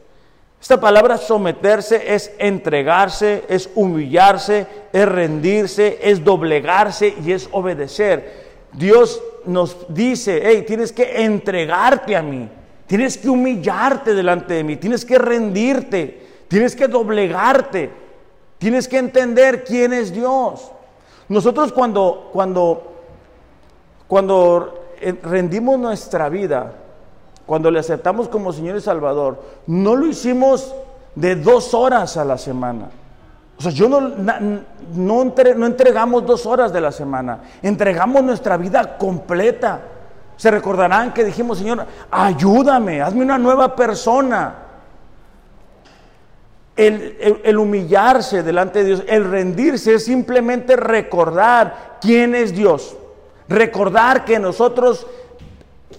[0.59, 8.47] Esta palabra someterse es entregarse, es humillarse, es rendirse, es doblegarse y es obedecer.
[8.73, 12.49] Dios nos dice, hey, tienes que entregarte a mí,
[12.87, 17.91] tienes que humillarte delante de mí, tienes que rendirte, tienes que doblegarte,
[18.57, 20.73] tienes que entender quién es Dios.
[21.29, 22.95] Nosotros cuando, cuando,
[24.09, 24.85] cuando
[25.23, 26.77] rendimos nuestra vida,
[27.47, 30.75] cuando le aceptamos como Señor y Salvador, no lo hicimos
[31.15, 32.89] de dos horas a la semana.
[33.59, 34.01] O sea, yo no,
[34.95, 39.81] no, entregamos dos horas de la semana, entregamos nuestra vida completa.
[40.37, 44.55] Se recordarán que dijimos, Señor, ayúdame, hazme una nueva persona.
[46.75, 52.97] el, humillarse delante de Dios, el rendirse es simplemente recordar quién es Dios.
[53.49, 55.07] Recordar que nosotros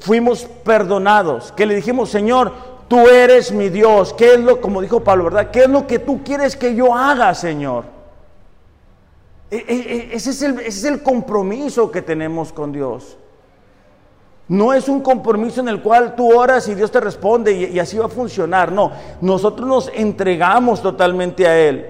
[0.04, 2.52] fuimos perdonados, que le dijimos, Señor,
[2.90, 4.14] tú eres mi Dios.
[4.14, 5.50] ¿Qué es lo, como dijo Pablo, verdad?
[5.50, 7.86] ¿Qué es lo que tú quieres que yo haga, Señor?
[9.50, 10.32] E, e, e, ese
[10.68, 13.18] es el, compromiso que tenemos con Dios.
[14.50, 17.80] No es un compromiso en el cual tú oras y Dios te responde y, y,
[17.80, 18.74] así va a funcionar.
[18.74, 21.88] No, nosotros nos entregamos totalmente a Él.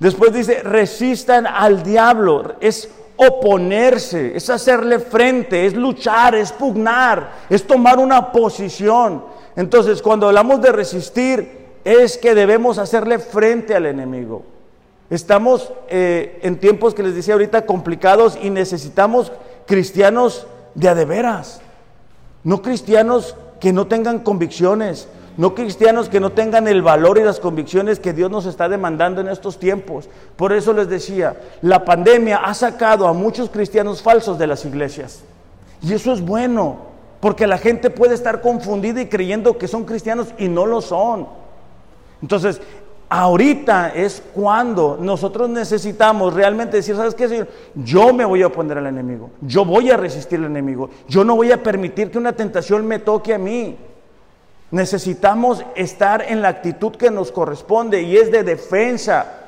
[0.00, 2.56] Después dice, resistan al diablo.
[2.58, 2.90] Es
[3.28, 9.24] oponerse, es hacerle frente, es luchar, es pugnar, es tomar una posición.
[9.56, 14.42] Entonces, cuando hablamos de resistir, es que debemos hacerle frente al enemigo.
[15.10, 19.32] Estamos eh, en tiempos que les decía ahorita complicados y necesitamos
[19.66, 21.60] cristianos de adeveras,
[22.44, 27.40] no cristianos que no tengan convicciones, no cristianos que no tengan el valor y las
[27.40, 30.08] convicciones que Dios nos está demandando en estos tiempos.
[30.36, 35.24] Por eso les decía, la pandemia ha sacado a muchos cristianos falsos de las iglesias.
[35.82, 36.76] Y eso es bueno,
[37.20, 41.26] porque la gente puede estar confundida y creyendo que son cristianos y no lo son.
[42.20, 42.60] Entonces,
[43.08, 47.48] ahorita es cuando nosotros necesitamos realmente decir, ¿sabes qué, Señor?
[47.74, 51.36] Yo me voy a oponer al enemigo, yo voy a resistir al enemigo, yo no
[51.36, 53.76] voy a permitir que una tentación me toque a mí.
[54.72, 59.40] Necesitamos estar en la actitud que nos corresponde y es de defensa.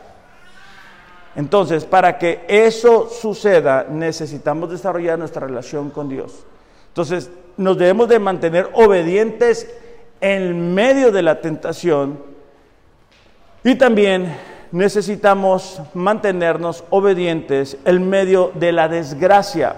[1.34, 6.44] Entonces, para que eso suceda, necesitamos desarrollar nuestra relación con Dios.
[6.88, 9.68] Entonces, nos debemos de mantener obedientes
[10.20, 12.18] en medio de la tentación
[13.64, 14.36] y también
[14.72, 19.74] necesitamos mantenernos obedientes en medio de la desgracia.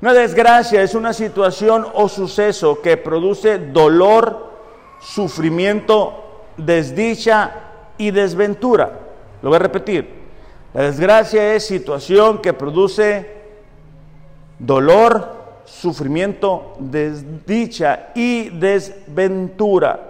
[0.00, 4.47] Una desgracia es una situación o suceso que produce dolor,
[5.00, 7.52] sufrimiento, desdicha
[7.96, 9.00] y desventura.
[9.42, 10.18] Lo voy a repetir.
[10.74, 13.38] La desgracia es situación que produce
[14.58, 20.00] dolor, sufrimiento, desdicha y desventura.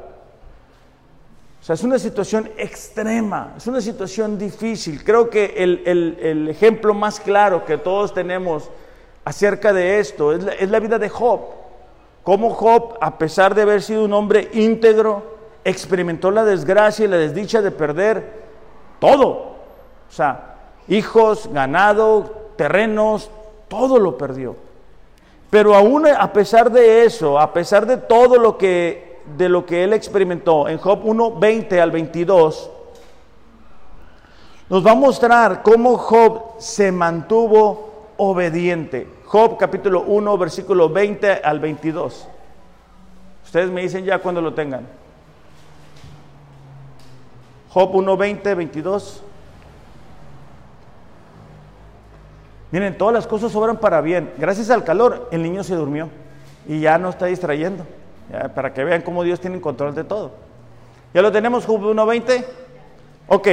[1.60, 5.04] O sea, es una situación extrema, es una situación difícil.
[5.04, 8.70] Creo que el, ejemplo más claro que todos tenemos
[9.24, 11.40] acerca de esto es es la vida de Job.
[12.28, 15.22] Cómo Job, a pesar de haber sido un hombre íntegro,
[15.64, 18.42] experimentó la desgracia y la desdicha de perder
[19.00, 19.28] todo.
[19.28, 20.56] O sea,
[20.88, 23.30] hijos, ganado, terrenos,
[23.68, 24.56] todo lo perdió.
[25.48, 29.84] Pero aún a pesar de eso, a pesar de todo lo que de lo que
[29.84, 32.70] él experimentó en Job 1 20 al 22
[34.68, 39.17] nos va a mostrar cómo Job se mantuvo obediente.
[39.28, 42.26] Job capítulo 1, versículo 20 al 22.
[43.44, 44.86] Ustedes me dicen ya cuando lo tengan.
[47.68, 49.22] Job 1, 20, 22.
[52.70, 54.32] Miren, todas las cosas sobran para bien.
[54.38, 56.08] Gracias al calor, el niño se durmió
[56.66, 57.84] y ya no está distrayendo.
[58.54, 60.32] para que vean cómo Dios tiene control de todo.
[61.12, 62.44] ¿Ya lo tenemos, Job 1.20?
[63.26, 63.48] Ok.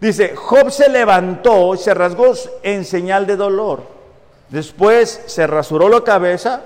[0.00, 2.32] Dice, Job se levantó y se rasgó
[2.64, 3.97] en señal de dolor.
[4.50, 6.62] Después se rasuró la cabeza,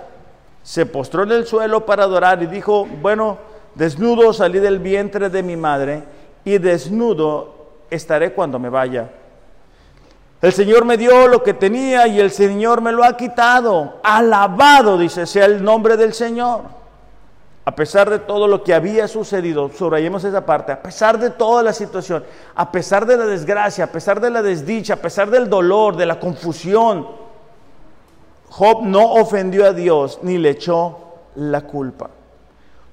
[0.62, 3.38] se postró en el suelo para adorar y dijo, bueno,
[3.74, 6.04] desnudo salí del vientre de mi madre
[6.44, 7.54] y desnudo
[7.90, 9.10] estaré cuando me vaya.
[10.40, 14.00] El Señor me dio lo que tenía y el Señor me lo ha quitado.
[14.02, 16.62] Alabado, dice, sea el nombre del Señor.
[17.64, 21.62] A pesar de todo lo que había sucedido, subrayemos esa parte, a pesar de toda
[21.62, 22.24] la situación,
[22.56, 26.06] a pesar de la desgracia, a pesar de la desdicha, a pesar del dolor, de
[26.06, 27.06] la confusión,
[28.52, 30.98] Job no ofendió a Dios ni le echó
[31.36, 32.10] la culpa.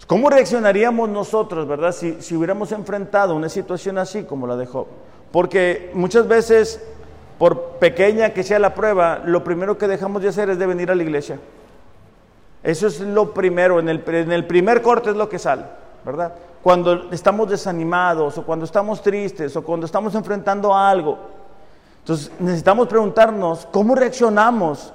[0.07, 4.87] ¿Cómo reaccionaríamos nosotros, verdad, si, si hubiéramos enfrentado una situación así como la de Job?
[5.33, 6.81] Porque muchas veces,
[7.37, 10.91] por pequeña que sea la prueba, lo primero que dejamos de hacer es de venir
[10.91, 11.37] a la iglesia.
[12.63, 15.65] Eso es lo primero, en el, en el primer corte es lo que sale,
[16.05, 16.35] ¿verdad?
[16.63, 21.17] Cuando estamos desanimados o cuando estamos tristes o cuando estamos enfrentando algo.
[21.99, 24.93] Entonces necesitamos preguntarnos cómo reaccionamos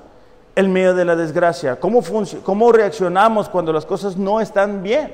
[0.57, 2.03] en medio de la desgracia, cómo,
[2.43, 5.13] cómo reaccionamos cuando las cosas no están bien.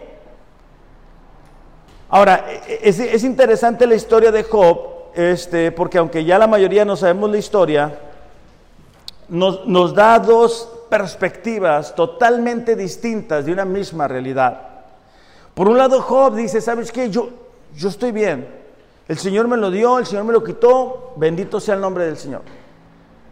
[2.10, 4.80] Ahora, e, e, es, interesante la historia de Job,
[5.14, 7.98] este, porque aunque ya la mayoría no sabemos la historia,
[9.28, 14.60] nos, nos da dos perspectivas totalmente distintas de una misma realidad.
[15.54, 17.10] Por un lado, Job dice, ¿sabes qué?
[17.10, 17.30] Yo,
[17.76, 18.48] yo estoy bien.
[19.06, 22.16] El Señor me lo dio, el Señor me lo quitó, bendito sea el nombre del
[22.16, 22.42] Señor.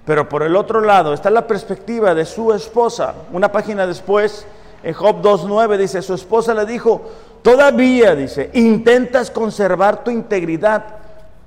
[0.09, 3.13] Pero por el otro lado está la perspectiva de su esposa.
[3.31, 4.47] Una página después,
[4.83, 7.03] en Job 2.9 dice, su esposa le dijo,
[7.43, 10.83] todavía, dice, intentas conservar tu integridad.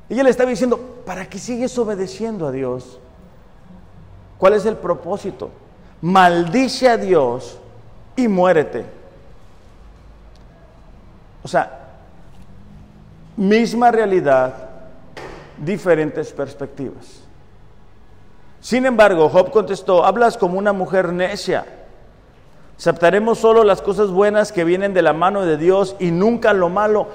[0.08, 3.00] Y ella le estaba diciendo, ¿para qué sigues obedeciendo a Dios?
[4.38, 5.50] ¿Cuál es el propósito?
[6.00, 7.58] Maldice a Dios
[8.16, 8.86] y muérete.
[11.42, 11.80] O sea,
[13.38, 14.54] misma realidad,
[15.58, 17.21] diferentes perspectivas.
[18.62, 21.66] Sin embargo, Job contestó, hablas como una mujer necia.
[22.78, 26.70] Aceptaremos solo las cosas buenas que vienen de la mano de Dios y nunca lo
[26.70, 27.08] malo.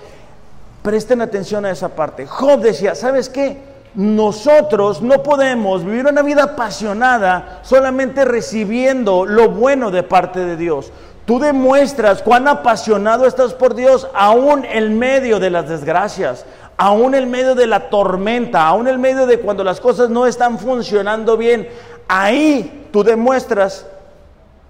[0.82, 2.26] Presten atención a esa parte.
[2.26, 3.76] Job decía, ¿sabes qué?
[3.94, 10.92] Nosotros no podemos vivir una vida apasionada solamente recibiendo lo bueno de parte de Dios.
[11.24, 16.44] Tú demuestras cuán apasionado estás por Dios aún en medio de las desgracias,
[16.76, 20.58] aún en medio de la tormenta, aún en medio de cuando las cosas no están
[20.58, 21.68] funcionando bien,
[22.08, 23.86] ahí tú demuestras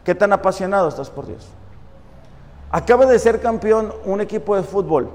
[0.05, 1.47] qué tan apasionado estás por Dios.
[2.71, 5.11] Acaba de ser campeón un equipo de fútbol.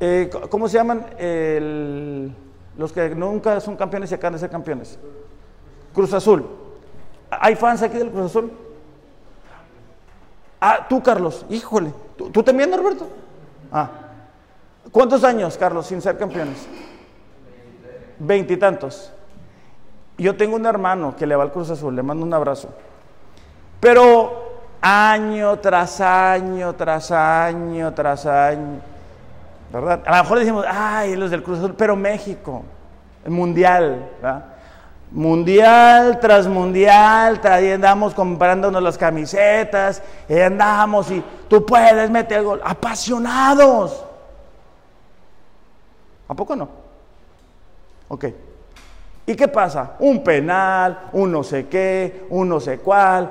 [0.00, 1.06] Eh, ¿Cómo se llaman?
[2.76, 4.98] los que nunca son campeones y acaban de ser campeones.
[5.94, 6.46] Cruz Azul.
[7.30, 8.50] ¿Hay fans aquí del Cruz Azul?
[10.60, 11.44] Ah, tú, Carlos.
[11.50, 11.92] Híjole.
[12.16, 13.06] ¿Tú, ¿tú también, Norberto?
[13.70, 13.90] Ah.
[14.90, 16.66] ¿Cuántos años, Carlos, sin ser campeones?
[18.18, 19.12] Veintitantos.
[20.18, 22.68] Yo tengo un hermano que le va al Cruz Azul, le mando un abrazo.
[23.80, 28.80] Pero año tras año, tras año, tras año,
[29.72, 30.02] ¿verdad?
[30.04, 32.62] A lo mejor decimos, ay, los del Cruz Azul, pero México,
[33.24, 34.44] el mundial, ¿verdad?
[35.10, 42.60] Mundial tras mundial, ahí andamos comprándonos las camisetas, y andamos y tú puedes meter gol,
[42.64, 44.04] apasionados.
[46.28, 46.68] ¿A poco no?
[48.08, 48.26] Ok.
[49.26, 49.96] ¿Y qué pasa?
[50.00, 53.30] Un penal, un no sé qué, un no sé cuál.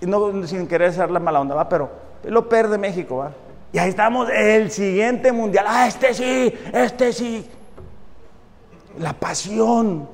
[0.00, 1.90] Y no sin querer ser la mala onda, va, pero
[2.24, 3.32] lo pierde México, va.
[3.72, 5.66] Y ahí estamos, el siguiente mundial.
[5.68, 7.50] Ah, este sí, este sí.
[8.98, 10.08] La pasión.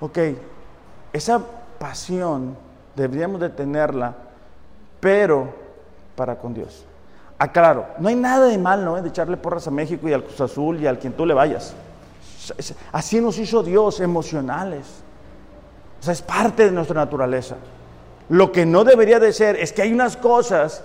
[0.00, 0.18] Ok,
[1.12, 1.40] esa
[1.78, 2.56] pasión
[2.94, 4.14] deberíamos de tenerla,
[5.00, 5.52] pero
[6.14, 6.86] para con Dios.
[7.40, 9.00] Aclaro, no hay nada de mal, ¿no?
[9.00, 11.74] De echarle porras a México y al Cruz Azul y al quien tú le vayas.
[12.92, 14.86] Así nos hizo Dios, emocionales.
[15.98, 17.56] O sea, es parte de nuestra naturaleza.
[18.28, 20.84] Lo que no debería de ser es que hay unas cosas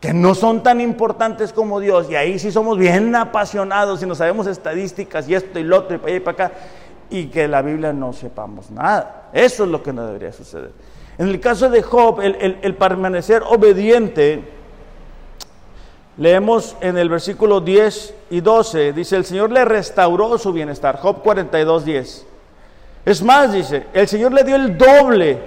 [0.00, 4.14] que no son tan importantes como Dios y ahí sí somos bien apasionados y no
[4.14, 6.54] sabemos estadísticas y esto y lo otro y para allá y para acá
[7.10, 9.28] y que la Biblia no sepamos nada.
[9.34, 10.72] Eso es lo que no debería suceder.
[11.18, 14.61] En el caso de Job, el permanecer obediente
[16.22, 21.00] Leemos en el versículo 10 y 12, dice, el Señor le restauró su bienestar.
[21.00, 22.26] Job 42, 10.
[23.04, 25.40] Es más, dice, el Señor le dio el doble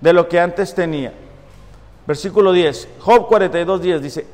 [0.00, 1.12] de lo que antes tenía.
[2.08, 4.26] Versículo 10, Job 42, 10 dice,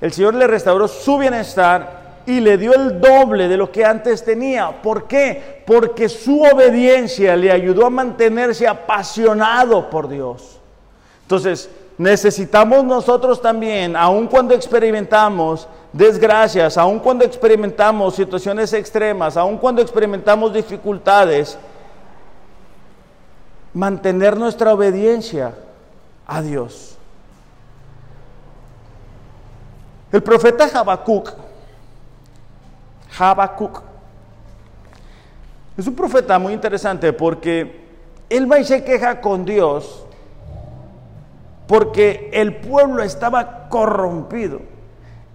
[0.00, 4.24] el Señor le restauró su bienestar y le dio el doble de lo que antes
[4.24, 4.82] tenía.
[4.82, 5.62] ¿Por qué?
[5.64, 10.58] Porque su obediencia le ayudó a mantenerse apasionado por Dios.
[11.22, 19.80] Entonces, necesitamos nosotros también, aun cuando experimentamos desgracias, aun cuando experimentamos situaciones extremas, aun cuando
[19.80, 21.58] experimentamos dificultades,
[23.72, 25.54] mantener nuestra obediencia
[26.26, 26.96] a Dios.
[30.12, 31.32] El profeta Habacuc,
[33.18, 33.82] Habacuc,
[35.76, 37.84] es un profeta muy interesante porque
[38.30, 40.05] él va y se queja con Dios
[41.66, 44.60] porque el pueblo estaba corrompido.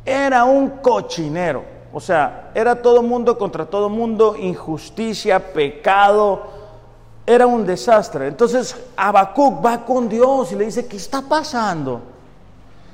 [0.05, 1.63] Era un cochinero.
[1.93, 6.43] O sea, era todo mundo contra todo mundo, injusticia, pecado.
[7.25, 8.27] Era un desastre.
[8.27, 12.01] Entonces Habacuc va con Dios y le dice, ¿qué está pasando?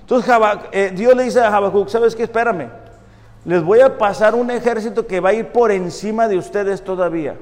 [0.01, 0.33] Entonces
[0.71, 2.23] eh, Dios le dice a Habacuc, ¿sabes qué?
[2.23, 2.69] Espérame,
[3.45, 7.37] les voy a pasar un ejército que va a ir por encima de ustedes todavía.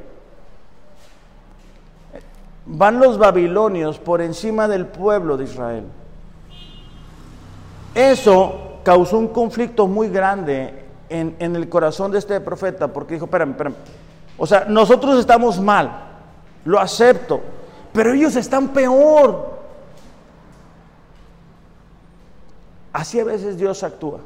[2.65, 5.83] Van los babilonios por encima del pueblo de Israel.
[7.93, 13.25] Eso causó un conflicto muy grande en, en el corazón de este profeta, porque dijo,
[13.25, 13.75] espérame, espérame.
[14.37, 15.91] O sea, nosotros estamos mal,
[16.65, 17.41] lo acepto,
[17.93, 19.55] pero ellos están peor.
[22.91, 24.19] Así a veces Dios actúa.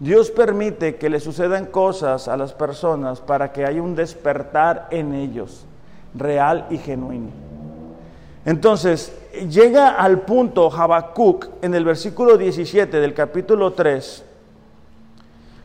[0.00, 5.14] Dios permite que le sucedan cosas a las personas para que haya un despertar en
[5.14, 5.66] ellos,
[6.14, 7.30] real y genuino.
[8.44, 9.12] Entonces,
[9.48, 14.24] llega al punto Habacuc en el versículo 17 del capítulo 3,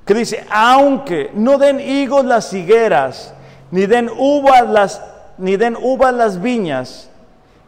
[0.06, 3.34] que dice, aunque no den higos las higueras,
[3.72, 5.02] ni den uvas las,
[5.38, 7.10] ni den uvas las viñas,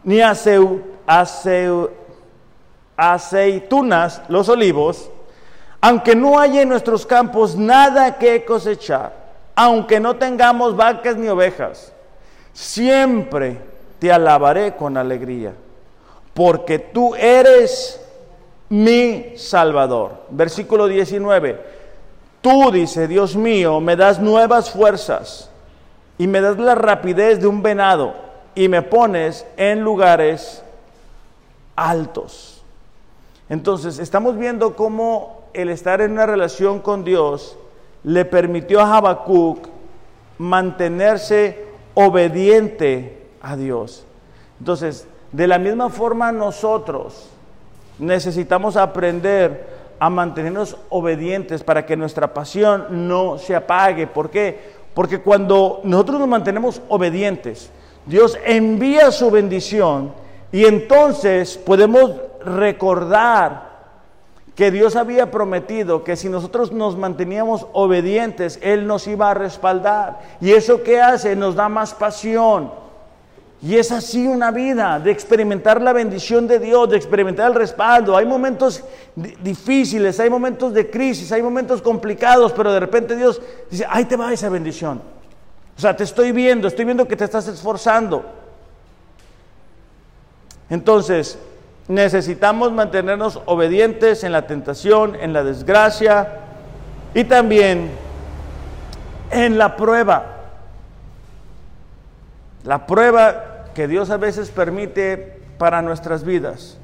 [0.04, 1.90] ni aseu, aseu,
[2.96, 5.10] aceitunas, los olivos,
[5.80, 9.12] aunque no haya en nuestros campos nada que cosechar,
[9.54, 11.92] aunque no tengamos vacas ni ovejas,
[12.58, 13.56] siempre
[14.00, 15.54] te alabaré con alegría,
[16.34, 18.00] porque tú eres
[18.68, 20.24] mi Salvador.
[20.30, 21.78] Versículo 19.
[22.40, 25.50] Tú, dice Dios mío, me das nuevas fuerzas
[26.18, 28.14] y me das la rapidez de un venado
[28.56, 30.64] y me pones en lugares
[31.76, 32.64] altos.
[33.48, 37.56] Entonces, estamos viendo cómo el estar en una relación con Dios
[38.02, 39.68] le permitió a Habacuc
[40.38, 41.67] mantenerse
[42.00, 44.04] obediente a Dios.
[44.60, 47.28] Entonces, de la misma forma nosotros
[47.98, 49.66] necesitamos aprender
[49.98, 54.06] a mantenernos obedientes para que nuestra pasión no se apague.
[54.06, 54.78] ¿Por qué?
[54.94, 57.68] Porque cuando nosotros nos mantenemos obedientes,
[58.06, 60.12] Dios envía su bendición
[60.52, 62.12] y entonces podemos
[62.44, 63.67] recordar
[64.58, 70.18] que Dios había prometido que si nosotros nos manteníamos obedientes, Él nos iba a respaldar.
[70.40, 71.36] ¿Y eso qué hace?
[71.36, 72.72] Nos da más pasión.
[73.62, 78.16] Y es así una vida de experimentar la bendición de Dios, de experimentar el respaldo.
[78.16, 78.82] Hay momentos
[79.14, 83.40] difíciles, hay momentos de crisis, hay momentos complicados, pero de repente Dios
[83.70, 85.00] dice, ahí te va esa bendición.
[85.76, 88.24] O sea, te estoy viendo, estoy viendo que te estás esforzando.
[90.68, 91.38] Entonces,
[91.88, 96.28] necesitamos mantenernos obedientes en la tentación, en la desgracia
[97.14, 97.90] y también
[99.30, 100.36] en la prueba.
[102.64, 106.76] La prueba que Dios a veces permite para nuestras vidas.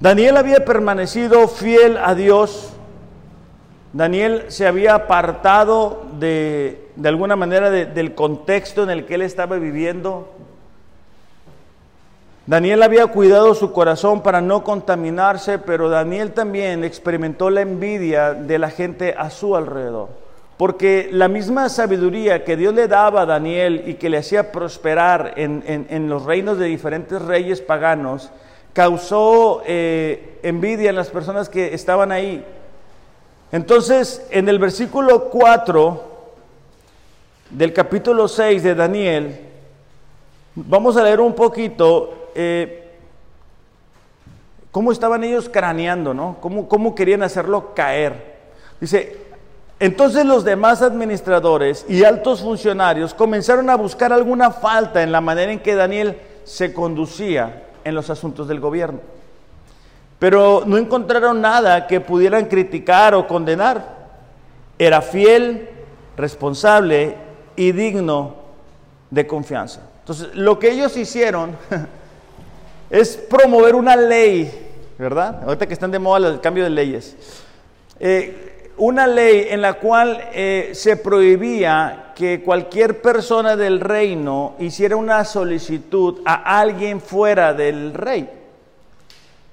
[0.00, 2.72] Daniel había permanecido fiel a Dios.
[3.92, 9.56] Daniel se había apartado de, de alguna manera del contexto en el que él estaba
[9.56, 10.32] viviendo,
[12.44, 18.58] Daniel había cuidado su corazón para no contaminarse, pero Daniel también experimentó la envidia de
[18.58, 20.08] la gente a su alrededor.
[20.56, 25.34] Porque la misma sabiduría que Dios le daba a Daniel y que le hacía prosperar
[25.36, 28.30] en, los reinos de diferentes reyes paganos,
[28.72, 32.44] causó eh, envidia en las personas que estaban ahí.
[33.52, 36.10] Entonces, en el versículo 4
[37.50, 39.40] del capítulo 6 de Daniel,
[40.56, 42.90] vamos a leer un poquito eh,
[44.70, 46.38] cómo estaban ellos craneando, ¿no?
[46.40, 48.32] ¿Cómo, ¿Cómo querían hacerlo caer?
[48.80, 49.16] Dice,
[49.78, 55.52] entonces los demás administradores y altos funcionarios comenzaron a buscar alguna falta en la manera
[55.52, 59.00] en que Daniel se conducía en los asuntos del gobierno.
[60.18, 64.02] Pero no encontraron nada que pudieran criticar o condenar.
[64.78, 65.68] Era fiel,
[66.16, 67.16] responsable
[67.56, 68.36] y digno
[69.10, 69.80] de confianza.
[69.98, 71.56] Entonces, lo que ellos hicieron
[72.92, 74.52] es promover una ley,
[74.98, 75.42] ¿verdad?
[75.44, 77.16] Ahorita que están de moda el cambio de leyes.
[77.98, 84.96] Eh, una ley en la cual eh, se prohibía que cualquier persona del reino hiciera
[84.96, 88.28] una solicitud a alguien fuera del rey.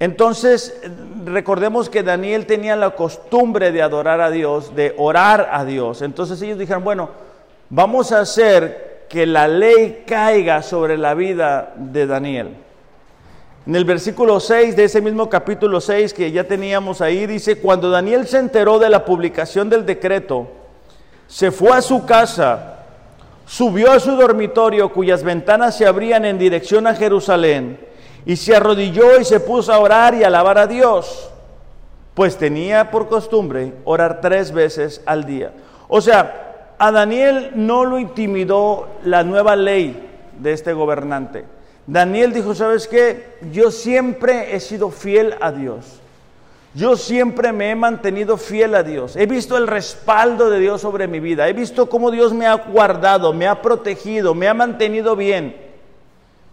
[0.02, 0.78] Entonces,
[1.24, 6.02] recordemos que Daniel tenía la costumbre de adorar a Dios, de orar a Dios.
[6.02, 7.10] Entonces ellos dijeron, bueno,
[7.70, 12.69] vamos a hacer que la ley caiga sobre la vida de Daniel.
[13.66, 17.90] En el versículo 6 de ese mismo capítulo 6 que ya teníamos ahí, dice, cuando
[17.90, 20.48] Daniel se enteró de la publicación del decreto,
[21.28, 22.86] se fue a su casa,
[23.46, 27.80] subió a su dormitorio cuyas ventanas se abrían en dirección a Jerusalén,
[28.26, 31.30] y se arrodilló y se puso a orar y alabar a Dios,
[32.14, 35.52] pues tenía por costumbre orar tres veces al día.
[35.88, 41.46] O sea, a Daniel no lo intimidó la nueva ley de este gobernante.
[41.90, 43.38] Daniel dijo, ¿sabes qué?
[43.52, 46.00] Yo siempre he sido fiel a Dios.
[46.76, 49.16] Yo siempre me he mantenido fiel a Dios.
[49.16, 51.50] He visto el respaldo de Dios sobre mi vida.
[51.50, 55.56] He visto cómo Dios me ha guardado, me ha protegido, me ha mantenido bien.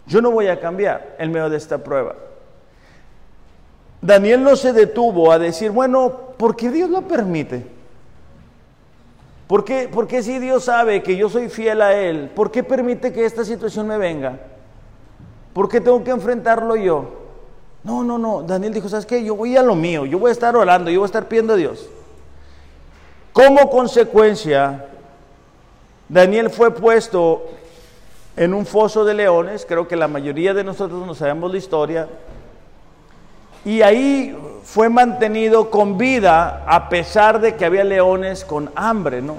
[0.07, 2.15] Yo no voy a cambiar en medio de esta prueba.
[4.01, 7.63] Daniel no se detuvo a decir, bueno, ¿por qué Dios lo permite?
[9.45, 12.63] ¿Por qué, ¿Por qué si Dios sabe que yo soy fiel a Él, por qué
[12.63, 14.39] permite que esta situación me venga?
[15.57, 17.05] ¿Por qué tengo que enfrentarlo yo?
[17.83, 18.43] No, no, no.
[18.43, 19.23] Daniel dijo, ¿sabes qué?
[19.23, 21.53] Yo voy a lo mío, yo voy a estar orando, yo voy a estar pidiendo
[21.53, 21.89] a Dios.
[23.33, 24.85] Como consecuencia,
[26.07, 27.41] Daniel fue puesto
[28.35, 32.07] en un foso de leones, creo que la mayoría de nosotros no sabemos la historia,
[33.65, 39.37] y ahí fue mantenido con vida a pesar de que había leones con hambre, ¿no?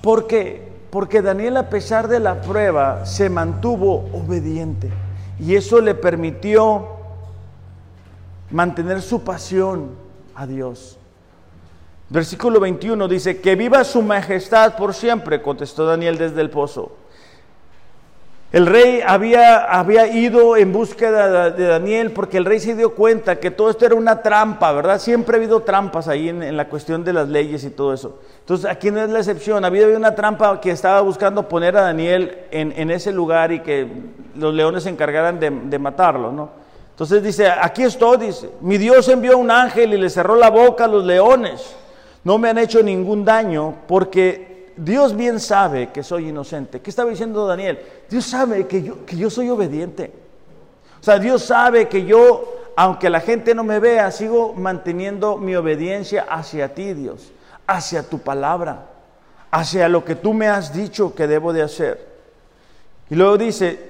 [0.00, 0.77] ¿Por qué?
[0.90, 4.90] Porque Daniel a pesar de la prueba se mantuvo obediente
[5.38, 6.88] y eso le permitió
[8.50, 9.90] mantener su pasión
[10.34, 10.98] a Dios.
[12.10, 16.92] Versículo 21 dice, que viva su majestad por siempre, contestó Daniel desde el pozo.
[18.50, 23.36] El rey había, había ido en búsqueda de Daniel porque el rey se dio cuenta
[23.36, 24.98] que todo esto era una trampa, ¿verdad?
[24.98, 28.20] Siempre ha habido trampas ahí en, la cuestión de las leyes y todo eso.
[28.40, 31.82] Entonces aquí no es la excepción, había habido una trampa que estaba buscando poner a
[31.82, 33.86] Daniel en, ese lugar y que
[34.34, 36.48] los leones se encargaran de, de matarlo, ¿no?
[36.92, 40.86] Entonces dice, aquí estoy, dice, mi Dios envió un ángel y le cerró la boca
[40.86, 41.76] a los leones.
[42.24, 44.47] No me han hecho ningún daño porque
[44.78, 46.80] Dios bien sabe que soy inocente.
[46.80, 47.80] ¿Qué estaba diciendo Daniel?
[48.08, 50.12] Dios sabe que yo, que yo soy obediente.
[51.00, 55.56] O sea, Dios sabe que yo, aunque la gente no me vea, sigo manteniendo mi
[55.56, 57.32] obediencia hacia ti, Dios,
[57.66, 58.86] hacia tu palabra,
[59.50, 62.06] hacia lo que tú me has dicho que debo de hacer.
[63.10, 63.80] Y luego dice,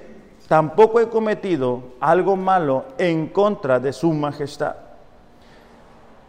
[0.47, 4.75] tampoco he cometido algo malo en contra de su majestad.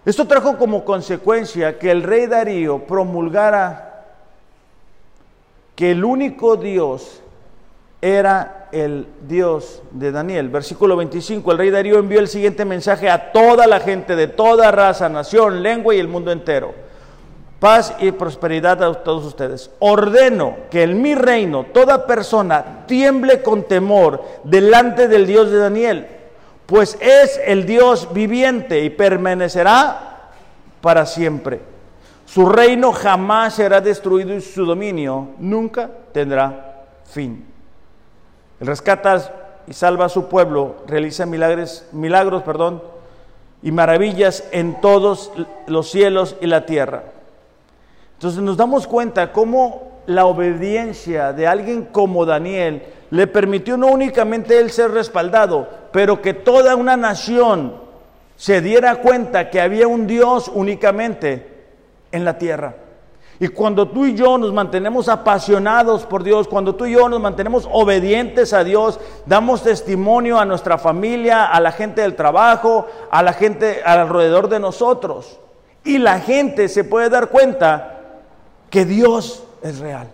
[0.05, 3.90] Esto trajo como consecuencia que el rey Darío promulgara
[5.81, 7.23] que el único Dios
[8.03, 10.51] era el Dios de Daniel.
[10.51, 14.71] Versículo 25, el rey Darío envió el siguiente mensaje a toda la gente de toda
[14.73, 16.75] raza, nación, lengua y el mundo entero.
[17.61, 19.71] Paz y prosperidad a todos ustedes.
[19.79, 26.09] Ordeno que en mi reino toda persona tiemble con temor delante del Dios de Daniel,
[26.67, 30.29] pues es el Dios viviente y permanecerá
[30.83, 31.70] para siempre.
[32.33, 37.45] Su reino jamás será destruido y su dominio nunca tendrá fin.
[38.61, 42.85] Él rescata y salva a su pueblo, realiza milagros, milagros perdón,
[43.65, 45.33] y maravillas en todos
[45.67, 47.03] los cielos y la tierra.
[48.13, 54.57] Entonces nos damos cuenta cómo la obediencia de alguien como Daniel le permitió no únicamente
[54.61, 57.75] él ser respaldado, pero que toda una nación
[58.37, 61.50] se diera cuenta que había un Dios únicamente
[62.13, 62.75] en la tierra.
[63.43, 67.21] Y cuando tú y yo nos mantenemos apasionados por Dios, cuando tú y yo nos
[67.21, 73.23] mantenemos obedientes a Dios, damos testimonio a nuestra familia, a la gente del trabajo, a
[73.23, 75.41] la gente alrededor de nosotros.
[75.85, 78.01] Y la gente se puede dar cuenta
[78.69, 80.09] que Dios es real.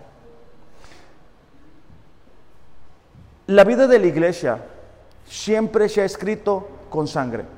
[3.47, 4.59] La vida de la iglesia
[5.25, 7.56] siempre se ha escrito con sangre.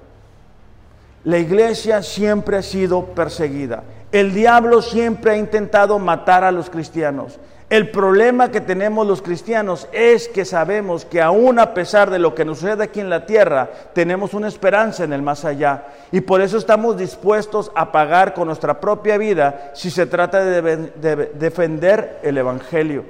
[1.23, 3.83] La iglesia siempre ha sido perseguida.
[4.11, 7.39] El diablo siempre ha intentado matar a los cristianos.
[7.69, 12.33] El problema que tenemos los cristianos es que sabemos que aún a pesar de lo
[12.33, 15.85] que nos sucede aquí en la tierra, tenemos una esperanza en el más allá.
[16.11, 21.29] Y por eso estamos dispuestos a pagar con nuestra propia vida si se trata de,
[21.35, 23.05] defender el Evangelio.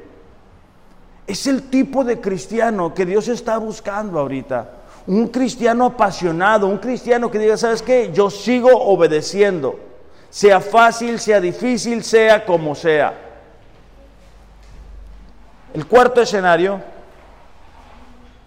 [1.25, 4.78] Es el tipo de cristiano que Dios está buscando ahorita.
[5.07, 8.11] Un cristiano apasionado, un cristiano que diga, ¿sabes qué?
[8.13, 9.89] Yo sigo obedeciendo
[10.29, 13.13] sea fácil, sea difícil, sea como sea.
[15.73, 16.81] El cuarto escenario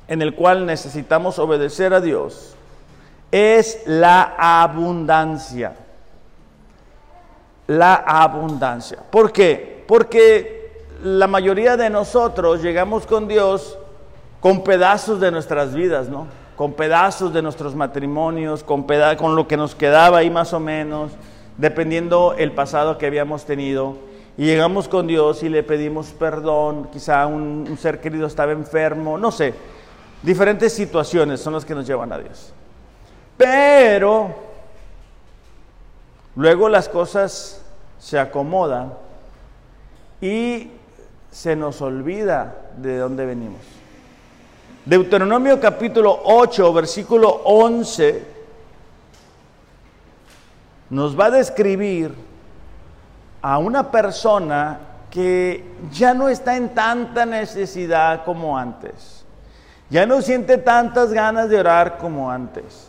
[0.08, 2.54] en el cual necesitamos obedecer a Dios
[3.30, 5.74] es la abundancia.
[7.66, 8.98] La abundancia.
[9.10, 9.84] ¿Por qué?
[9.86, 13.78] Porque la mayoría de nosotros llegamos con Dios
[14.40, 16.26] con pedazos de nuestras vidas, ¿no?
[16.62, 18.86] Con pedazos de nuestros matrimonios, con,
[19.18, 21.10] con lo que nos quedaba ahí más o menos
[21.56, 23.96] dependiendo el pasado que habíamos tenido.
[24.38, 29.32] Y llegamos con Dios y le pedimos perdón, quizá un, ser querido estaba enfermo, no
[29.32, 29.54] sé.
[30.22, 32.52] Diferentes situaciones son las que nos llevan a Dios.
[33.36, 34.32] Pero
[36.36, 37.60] luego las cosas
[37.98, 38.94] se acomodan
[40.20, 40.70] y
[41.28, 43.81] se nos olvida de dónde venimos.
[44.84, 48.32] Deuteronomio capítulo 8, versículo 11
[50.90, 52.12] nos va a describir
[53.40, 54.78] a una persona
[55.10, 59.24] que ya no está en tanta necesidad como antes.
[59.88, 62.88] Ya no siente tantas ganas de orar como antes.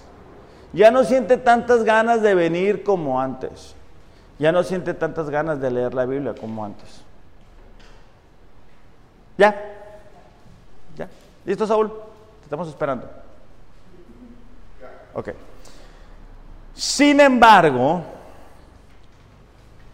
[0.73, 3.75] Ya no siente tantas ganas de venir como antes.
[4.39, 7.03] Ya no siente tantas ganas de leer la Biblia como antes.
[9.37, 9.72] ¿Ya?
[11.45, 11.89] ¿Listo, Saúl?
[11.89, 13.09] Te estamos esperando.
[15.13, 15.29] Ok.
[16.73, 18.03] Sin embargo,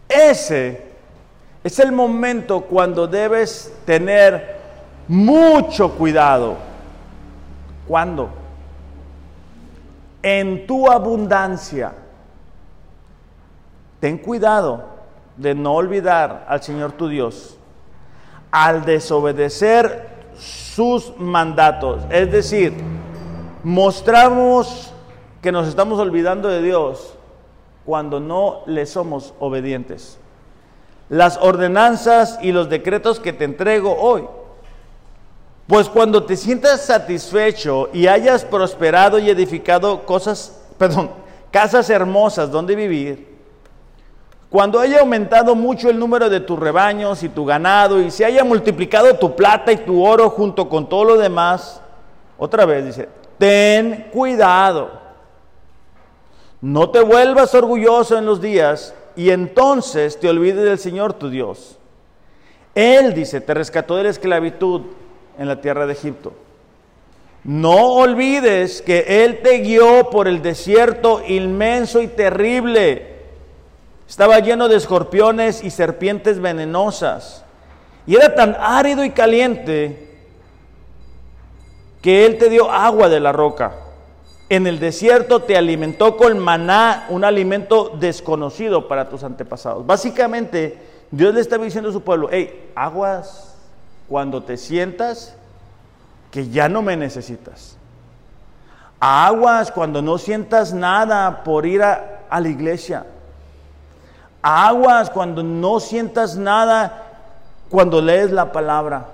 [0.08, 0.90] ese
[1.62, 4.58] es el momento cuando debes tener
[5.08, 6.56] mucho cuidado.
[7.86, 8.30] ¿Cuándo?
[10.22, 11.92] En tu abundancia.
[13.98, 14.88] Ten cuidado
[15.36, 17.56] de no olvidar al Señor tu Dios
[18.50, 22.02] al desobedecer sus mandatos.
[22.10, 22.74] Es decir,
[23.62, 24.92] mostramos
[25.42, 27.14] que nos estamos olvidando de Dios
[27.84, 30.18] cuando no le somos obedientes.
[31.08, 34.26] Las ordenanzas y los decretos que te entrego hoy.
[35.66, 41.10] Pues cuando te sientas satisfecho y hayas prosperado y edificado cosas, perdón,
[41.50, 43.29] casas hermosas donde vivir,
[44.50, 48.44] cuando haya aumentado mucho el número de tus rebaños y tu ganado y se haya
[48.44, 51.80] multiplicado tu plata y tu oro junto con todo lo demás,
[52.36, 55.00] otra vez dice, ten cuidado
[56.60, 61.78] no te vuelvas orgulloso en los días y entonces te olvides del Señor tu Dios.
[62.74, 64.82] Él, dice, te rescató de la esclavitud
[65.38, 66.34] en la tierra de Egipto.
[67.44, 73.09] No olvides que Él te guió por el desierto inmenso y terrible.
[74.10, 77.44] Estaba lleno de escorpiones y serpientes venenosas.
[78.06, 80.18] Y era tan árido y caliente
[82.02, 83.72] que Él te dio agua de la roca
[84.50, 89.86] en el desierto te alimentó con maná, un alimento desconocido para tus antepasados.
[89.86, 90.76] Básicamente,
[91.12, 93.54] Dios le estaba diciendo a su pueblo, hey, aguas
[94.08, 95.36] cuando te sientas
[96.32, 97.76] que ya no me necesitas.
[98.98, 103.06] Aguas cuando no sientas nada por ir a, a la iglesia.
[104.42, 107.06] Aguas cuando no sientas nada
[107.68, 109.06] cuando lees la palabra.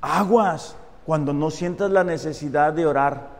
[0.00, 0.74] Aguas
[1.04, 3.36] cuando no sientas la necesidad de orar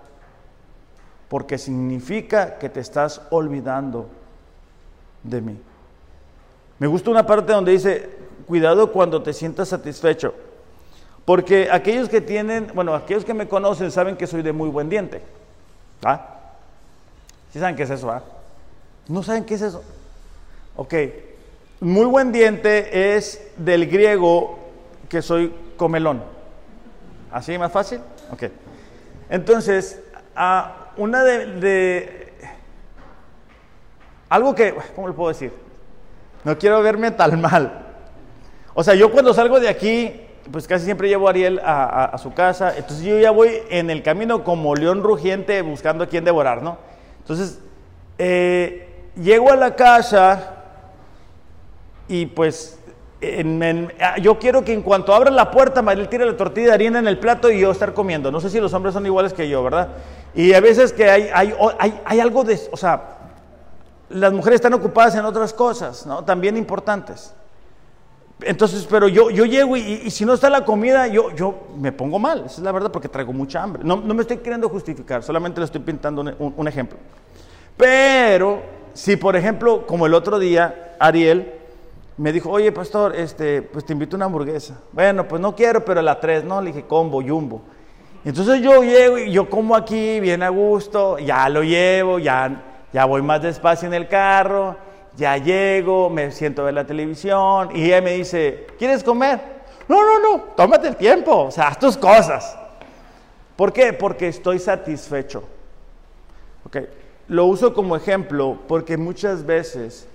[1.29, 4.09] porque significa que te estás olvidando
[5.23, 5.61] de mí.
[6.79, 8.11] Me gusta una parte donde dice,
[8.47, 10.35] cuidado cuando te sientas satisfecho,
[11.25, 14.89] porque aquellos que tienen, bueno, aquellos que me conocen saben que soy de muy buen
[14.89, 15.23] diente.
[16.05, 16.27] ¿Ah?
[17.53, 18.11] ¿Sí saben qué es eso?
[18.11, 18.23] Ah?
[19.09, 19.83] ¿No saben qué es eso?
[20.77, 20.95] Ok,
[21.81, 24.59] muy buen diente es del griego
[25.09, 26.23] que soy comelón.
[27.31, 28.01] ¿Así más fácil?
[28.33, 28.45] Ok.
[29.29, 30.01] Entonces,
[30.35, 32.33] a una de,
[34.29, 35.53] Algo que, ¿cómo le puedo decir?
[36.45, 37.87] No quiero verme tan mal.
[38.75, 42.33] O sea, yo cuando salgo de aquí, pues casi siempre llevo a Ariel a, su
[42.35, 46.63] casa, entonces yo ya voy en el camino como león rugiente buscando a quién devorar,
[46.63, 46.79] ¿no?
[47.21, 47.59] Entonces,
[48.19, 48.86] eh,
[49.17, 50.55] llego a la casa
[52.09, 52.79] y pues
[54.01, 56.99] ah, yo quiero que en cuanto abra la puerta, Mariel tire la tortilla de harina
[56.99, 58.31] en el plato y yo estar comiendo.
[58.31, 59.89] No sé si los hombres son iguales que yo, ¿verdad?
[60.35, 61.55] Y a veces que hay, hay,
[62.05, 63.17] hay, algo de, o sea,
[64.11, 66.25] las mujeres están ocupadas en otras cosas, ¿no?
[66.25, 67.35] También importantes.
[68.43, 72.19] Entonces, pero yo, yo llego y, si no está la comida, yo, yo me pongo
[72.19, 73.83] mal, esa es la verdad, porque traigo mucha hambre.
[73.83, 76.99] No, no me estoy queriendo justificar, solamente le estoy pintando un, un, ejemplo.
[77.79, 78.63] Pero,
[78.97, 81.53] si por ejemplo, como el otro día, Ariel
[82.17, 84.81] me dijo, oye pastor, este, pues te invito a una hamburguesa.
[84.91, 87.61] Bueno, pues no quiero, pero la tres, no, le dije combo, jumbo.
[88.25, 93.05] Entonces yo llego y yo como aquí bien a gusto, ya lo llevo, ya, ya
[93.05, 94.77] voy más despacio en el carro,
[95.15, 99.39] ya llego, me siento a ver la televisión y ella me dice, ¿quieres comer?
[99.89, 102.59] No, no, no, tómate el tiempo, o sea, haz tus cosas.
[103.57, 103.93] ¿Por qué?
[103.93, 105.45] Porque estoy satisfecho.
[106.65, 106.89] Okay.
[107.29, 110.07] Lo uso como ejemplo porque muchas veces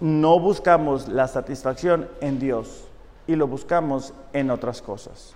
[0.00, 2.84] no buscamos la satisfacción en Dios
[3.26, 5.34] y lo buscamos en otras cosas.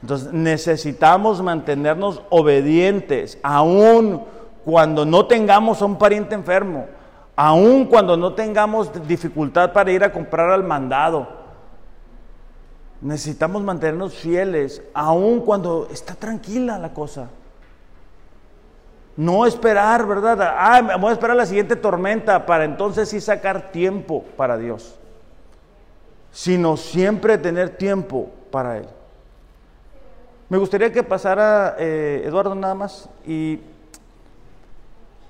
[0.00, 4.22] Entonces necesitamos mantenernos obedientes, aun
[4.64, 6.86] cuando no tengamos a un pariente enfermo,
[7.36, 11.28] aun cuando no tengamos dificultad para ir a comprar al mandado.
[13.00, 17.28] Necesitamos mantenernos fieles, aun cuando está tranquila la cosa.
[19.16, 20.40] No esperar, ¿verdad?
[20.40, 24.96] Ah, vamos a esperar la siguiente tormenta para entonces sí sacar tiempo para Dios.
[26.32, 28.86] Sino siempre tener tiempo para Él.
[30.48, 33.60] Me gustaría que pasara eh, Eduardo nada más y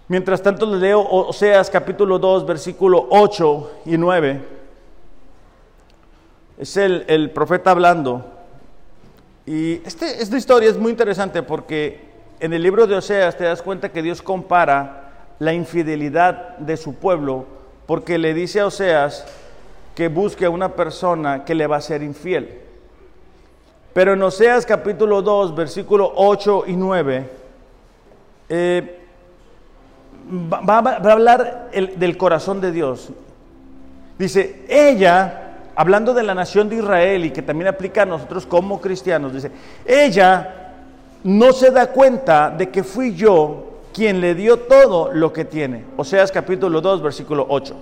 [0.07, 4.43] Mientras tanto le leo Oseas capítulo 2, versículo 8 y 9.
[6.59, 8.23] Es el, el profeta hablando.
[9.47, 13.63] Y este, esta historia es muy interesante porque en el libro de Oseas te das
[13.63, 17.47] cuenta que Dios compara la infidelidad de su pueblo
[17.87, 19.27] porque le dice a Oseas
[19.95, 22.61] que busque a una persona que le va a ser infiel.
[23.93, 27.31] Pero en Oseas capítulo 2, versículo 8 y 9,
[28.49, 29.01] eh,
[30.29, 33.11] va, a hablar del corazón de Dios.
[34.19, 38.81] Dice, ella, hablando de la nación de Israel y que también aplica a nosotros como
[38.81, 39.53] cristianos, dice,
[39.85, 40.64] ella
[41.25, 45.85] no se da cuenta de que fui yo quien le dio todo lo que tiene.
[45.97, 47.75] Oseas capítulo 2, versículo 8.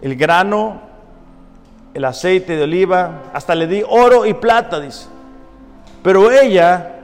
[0.00, 0.80] El grano,
[1.92, 5.08] el aceite de oliva, hasta le di oro y plata, dice.
[6.04, 6.94] Pero ella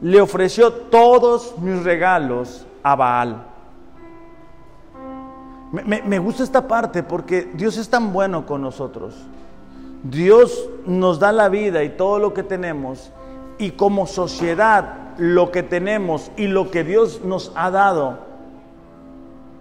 [0.00, 3.42] le ofreció todos mis regalos a Baal.
[5.72, 9.14] Me, me, gusta esta parte porque Dios es tan bueno con nosotros.
[10.04, 13.10] Dios nos da la vida y todo lo que tenemos.
[13.58, 18.18] Y como sociedad, lo que tenemos y lo que Dios nos ha dado,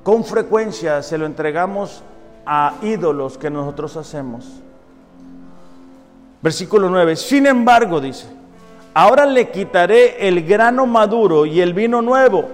[0.03, 2.03] con frecuencia se lo entregamos
[2.45, 4.61] a ídolos que nosotros hacemos.
[6.41, 7.15] Versículo 9.
[7.15, 8.25] Sin embargo, dice,
[8.93, 12.45] ahora le quitaré el grano maduro y el vino nuevo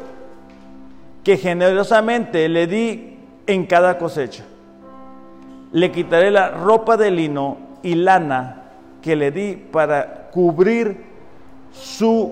[1.23, 3.17] que generosamente le di
[3.47, 4.43] en cada cosecha.
[5.71, 8.63] Le quitaré la ropa de lino y lana
[9.01, 11.06] que le di para cubrir
[11.73, 12.31] su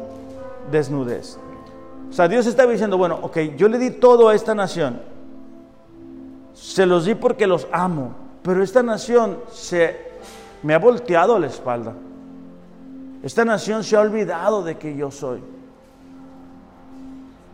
[0.72, 1.38] desnudez.
[2.10, 5.02] O sea, Dios está diciendo, bueno, ok, yo le di todo a esta nación,
[6.54, 9.98] se los di porque los amo, pero esta nación se
[10.64, 11.94] me ha volteado la espalda.
[13.24, 15.42] Esta nación se ha olvidado de que yo soy.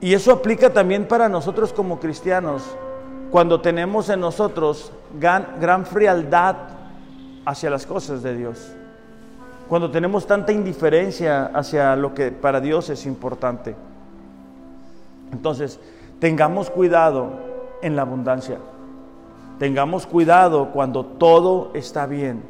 [0.02, 2.64] Y eso aplica también para nosotros como cristianos,
[3.30, 6.56] cuando tenemos en nosotros gran, gran frialdad
[7.46, 8.74] hacia las cosas de Dios,
[9.72, 13.74] cuando tenemos tanta indiferencia hacia lo que para Dios es importante.
[15.32, 15.80] Entonces,
[16.20, 17.30] tengamos cuidado
[17.82, 18.58] en la abundancia.
[19.60, 22.44] Tengamos cuidado cuando todo está bien,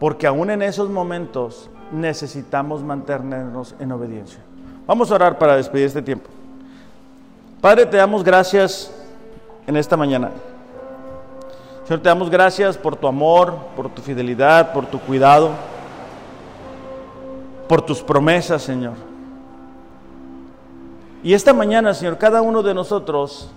[0.00, 4.40] porque aún en esos momentos necesitamos mantenernos en obediencia.
[4.84, 6.28] Vamos a orar para despedir este tiempo.
[7.60, 8.92] Padre, te damos gracias
[9.64, 10.32] en esta mañana.
[11.84, 15.52] Señor, te damos gracias por tu amor, por tu fidelidad, por tu cuidado,
[17.68, 18.94] por tus promesas, Señor.
[21.22, 23.50] Y esta mañana, Señor, cada uno de nosotros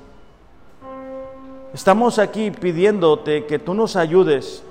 [1.74, 4.64] Estamos aquí pidiéndote que tú nos ayudes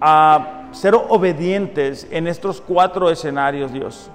[0.00, 4.08] a ser obedientes en estos cuatro escenarios, Dios.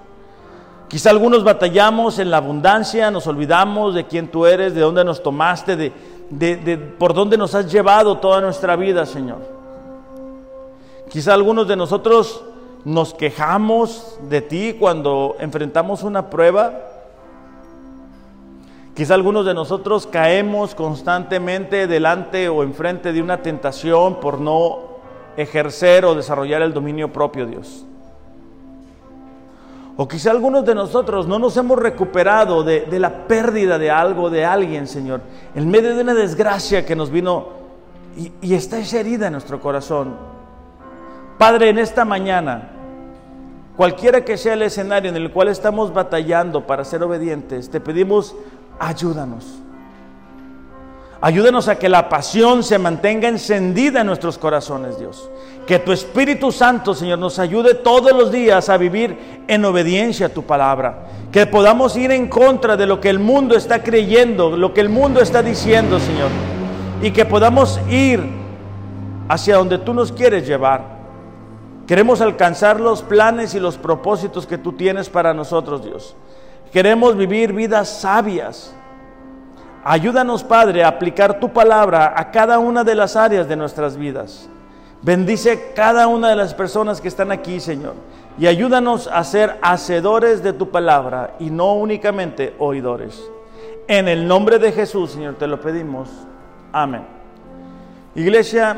[0.87, 5.21] Quizá algunos batallamos en la abundancia, nos olvidamos de quién tú eres, de dónde nos
[5.21, 5.91] tomaste, de,
[6.29, 9.39] de, por dónde nos has llevado toda nuestra vida, Señor.
[11.09, 12.41] Quizá algunos de nosotros
[12.85, 16.89] nos quejamos de ti cuando enfrentamos una prueba
[18.99, 24.79] Quizá algunos de nosotros caemos constantemente delante o enfrente de una tentación por no
[25.37, 27.85] ejercer o desarrollar el dominio propio, Dios.
[29.95, 34.43] O quizá algunos de nosotros no nos hemos recuperado de, la pérdida de algo, de
[34.43, 35.21] alguien, Señor,
[35.55, 37.47] en medio de una desgracia que nos vino
[38.17, 40.38] y, y está esa herida en nuestro corazón.
[41.39, 42.67] Padre, en esta mañana,
[43.77, 48.35] cualquiera que sea el escenario en el cual estamos batallando para ser obedientes, te pedimos
[48.77, 49.45] ayúdanos.
[51.21, 55.29] Ayúdanos a que la pasión se mantenga encendida en nuestros corazones, Dios.
[55.65, 60.33] Que tu Espíritu Santo, Señor, nos ayude todos los días a vivir en obediencia a
[60.33, 61.07] tu palabra.
[61.31, 64.89] Que podamos ir en contra de lo que el mundo está creyendo, lo que el
[64.89, 66.31] mundo está diciendo, Señor.
[67.01, 68.21] Y que podamos ir
[69.29, 70.98] hacia donde tú nos quieres llevar.
[71.89, 76.15] Queremos alcanzar los planes y los propósitos que tú tienes para nosotros, Dios.
[76.71, 78.75] Queremos vivir vidas sabias.
[79.83, 84.47] Ayúdanos, Padre, a aplicar tu palabra a cada una de las áreas de nuestras vidas.
[85.01, 87.95] Bendice cada una de las personas que están aquí, Señor.
[88.37, 93.19] Y ayúdanos a ser hacedores de tu palabra y no únicamente oidores.
[93.87, 96.07] En el nombre de Jesús, Señor, te lo pedimos.
[96.71, 97.01] Amén.
[98.13, 98.77] Iglesia,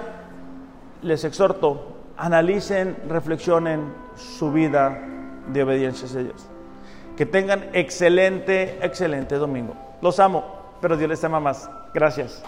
[1.01, 1.90] les exhorto,
[2.21, 5.01] analicen, reflexionen su vida
[5.47, 6.47] de obediencia a Dios.
[7.17, 9.75] Que tengan excelente, excelente domingo.
[10.03, 10.45] Los amo,
[10.81, 11.67] pero Dios les ama más.
[11.95, 12.43] Gracias.